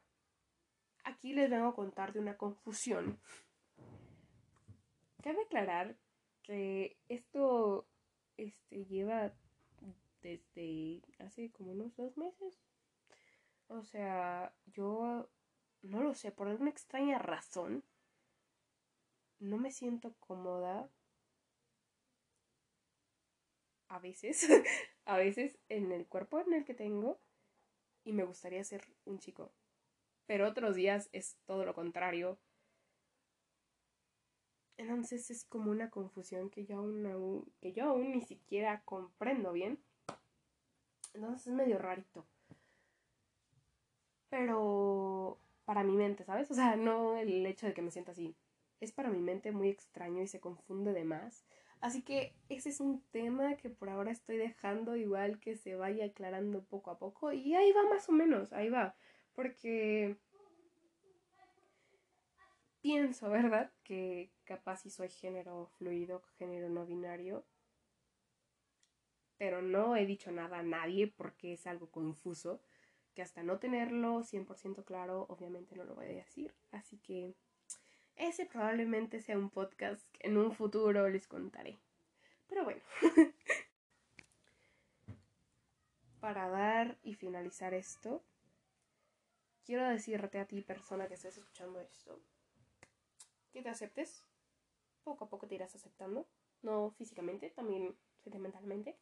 aquí 1.05 1.33
les 1.33 1.51
vengo 1.51 1.69
a 1.69 1.75
contar 1.75 2.13
de 2.13 2.21
una 2.21 2.37
confusión. 2.37 3.19
Cabe 5.23 5.43
aclarar 5.43 5.97
que 6.43 6.97
esto 7.09 7.87
este, 8.37 8.85
lleva 8.85 9.33
desde 10.25 11.03
hace 11.19 11.53
como 11.53 11.71
unos 11.73 11.95
dos 11.95 12.17
meses. 12.17 12.59
O 13.69 13.85
sea, 13.85 14.53
yo 14.67 15.29
no 15.83 16.03
lo 16.03 16.15
sé, 16.15 16.33
por 16.33 16.49
alguna 16.49 16.71
extraña 16.71 17.19
razón, 17.19 17.85
no 19.39 19.59
me 19.59 19.71
siento 19.71 20.15
cómoda 20.19 20.91
a 23.89 23.99
veces, 23.99 24.49
a 25.05 25.17
veces 25.19 25.59
en 25.69 25.93
el 25.93 26.07
cuerpo 26.07 26.41
en 26.41 26.55
el 26.55 26.65
que 26.65 26.75
tengo 26.75 27.21
y 28.03 28.13
me 28.13 28.25
gustaría 28.25 28.65
ser 28.65 28.83
un 29.05 29.19
chico. 29.19 29.53
Pero 30.27 30.49
otros 30.49 30.75
días 30.75 31.11
es 31.13 31.37
todo 31.45 31.67
lo 31.67 31.75
contrario. 31.75 32.39
Entonces 34.79 35.31
es 35.31 35.45
como 35.45 35.71
una 35.71 35.91
confusión 35.91 36.51
que 36.51 36.65
yo 36.65 36.79
aún, 36.79 37.53
que 37.61 37.73
yo 37.73 37.85
aún 37.85 38.13
ni 38.13 38.23
siquiera 38.23 38.83
comprendo 38.85 39.53
bien. 39.53 39.79
Entonces 41.15 41.47
es 41.47 41.53
medio 41.53 41.79
rarito. 41.79 42.27
Pero 44.29 45.39
para 45.65 45.85
mi 45.85 45.97
mente, 45.97 46.25
¿sabes? 46.25 46.51
O 46.51 46.55
sea, 46.55 46.77
no 46.77 47.17
el 47.17 47.47
hecho 47.47 47.67
de 47.67 47.75
que 47.75 47.83
me 47.83 47.91
sienta 47.91 48.13
así. 48.13 48.37
Es 48.81 48.93
para 48.93 49.11
mi 49.11 49.21
mente 49.21 49.53
muy 49.53 49.69
extraño 49.69 50.23
y 50.23 50.27
se 50.27 50.41
confunde 50.41 50.93
de 50.93 51.05
más. 51.05 51.45
Así 51.81 52.03
que 52.03 52.35
ese 52.49 52.71
es 52.71 52.81
un 52.81 53.03
tema 53.11 53.57
que 53.57 53.71
por 53.71 53.91
ahora 53.91 54.11
estoy 54.11 54.37
dejando 54.37 54.97
igual 54.97 55.39
que 55.39 55.57
se 55.57 55.77
vaya 55.77 56.07
aclarando 56.07 56.65
poco 56.65 56.91
a 56.91 56.99
poco. 56.99 57.33
Y 57.33 57.55
ahí 57.55 57.73
va 57.73 57.85
más 57.85 58.09
o 58.09 58.13
menos, 58.13 58.53
ahí 58.53 58.69
va. 58.69 58.97
Porque 59.35 60.17
pienso, 62.81 63.31
¿verdad? 63.31 63.71
Que 63.83 64.31
capaz 64.45 64.79
si 64.79 64.91
soy 64.91 65.09
género 65.09 65.71
fluido, 65.79 66.23
género 66.39 66.69
no 66.69 66.85
binario. 66.87 67.45
Pero 69.39 69.63
no 69.63 69.97
he 69.97 70.07
dicho 70.07 70.31
nada 70.31 70.59
a 70.59 70.63
nadie 70.63 71.07
porque 71.09 71.55
es 71.55 71.67
algo 71.67 71.91
confuso. 71.91 72.61
Que 73.15 73.23
hasta 73.23 73.43
no 73.43 73.59
tenerlo 73.59 74.23
100% 74.23 74.85
claro, 74.85 75.27
obviamente 75.29 75.77
no 75.77 75.85
lo 75.85 75.95
voy 75.95 76.07
a 76.07 76.09
decir. 76.09 76.53
Así 76.73 76.99
que 76.99 77.35
ese 78.17 78.47
probablemente 78.47 79.21
sea 79.21 79.39
un 79.39 79.51
podcast 79.51 80.05
que 80.13 80.29
en 80.29 80.37
un 80.37 80.53
futuro 80.53 81.09
les 81.09 81.27
contaré. 81.27 81.79
Pero 82.49 82.65
bueno. 82.65 82.81
Para 86.21 86.49
dar 86.49 86.99
y 87.03 87.15
finalizar 87.15 87.75
esto, 87.75 88.25
quiero 89.65 89.87
decirte 89.89 90.39
a 90.39 90.47
ti, 90.47 90.63
persona 90.63 91.07
que 91.07 91.15
estés 91.15 91.37
escuchando 91.37 91.81
esto, 91.81 92.19
que 93.53 93.63
te 93.63 93.69
aceptes. 93.69 94.25
Poco 95.03 95.27
a 95.27 95.29
poco 95.29 95.47
te 95.47 95.57
irás 95.57 95.75
aceptando, 95.75 96.27
no 96.63 96.93
físicamente, 96.93 97.51
también 97.51 97.95
sentimentalmente, 98.23 98.97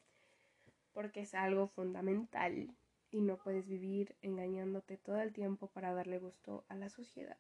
porque 0.93 1.21
es 1.21 1.35
algo 1.35 1.69
fundamental 1.69 2.75
y 3.11 3.21
no 3.21 3.37
puedes 3.37 3.69
vivir 3.69 4.17
engañándote 4.23 4.97
todo 4.97 5.21
el 5.21 5.33
tiempo 5.33 5.69
para 5.69 5.93
darle 5.93 6.19
gusto 6.19 6.65
a 6.69 6.75
la 6.75 6.89
sociedad. 6.89 7.39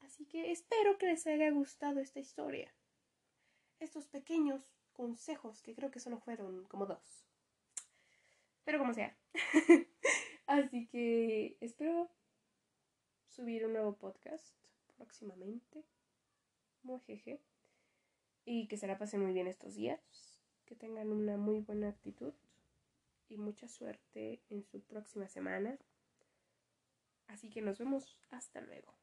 Así 0.00 0.26
que 0.26 0.52
espero 0.52 0.98
que 0.98 1.06
les 1.06 1.26
haya 1.26 1.50
gustado 1.50 2.00
esta 2.00 2.20
historia. 2.20 2.72
Estos 3.80 4.06
pequeños 4.06 4.62
consejos, 4.92 5.62
que 5.62 5.74
creo 5.74 5.90
que 5.90 6.00
solo 6.00 6.18
fueron 6.18 6.64
como 6.66 6.86
dos. 6.86 7.24
Pero 8.64 8.78
como 8.78 8.92
sea. 8.92 9.16
Así 10.46 10.86
que 10.88 11.56
espero 11.60 12.10
subir 13.28 13.64
un 13.64 13.72
nuevo 13.72 13.96
podcast 13.96 14.54
próximamente. 14.96 15.84
jeje 17.06 17.40
Y 18.44 18.66
que 18.68 18.76
se 18.76 18.86
la 18.86 18.98
pasen 18.98 19.22
muy 19.22 19.32
bien 19.32 19.46
estos 19.46 19.74
días. 19.74 20.00
Que 20.64 20.74
tengan 20.74 21.12
una 21.12 21.36
muy 21.36 21.60
buena 21.60 21.88
actitud. 21.88 22.34
Y 23.28 23.36
mucha 23.36 23.68
suerte 23.68 24.42
en 24.50 24.62
su 24.64 24.82
próxima 24.82 25.28
semana. 25.28 25.78
Así 27.26 27.50
que 27.50 27.62
nos 27.62 27.78
vemos. 27.78 28.18
Hasta 28.30 28.60
luego. 28.60 29.01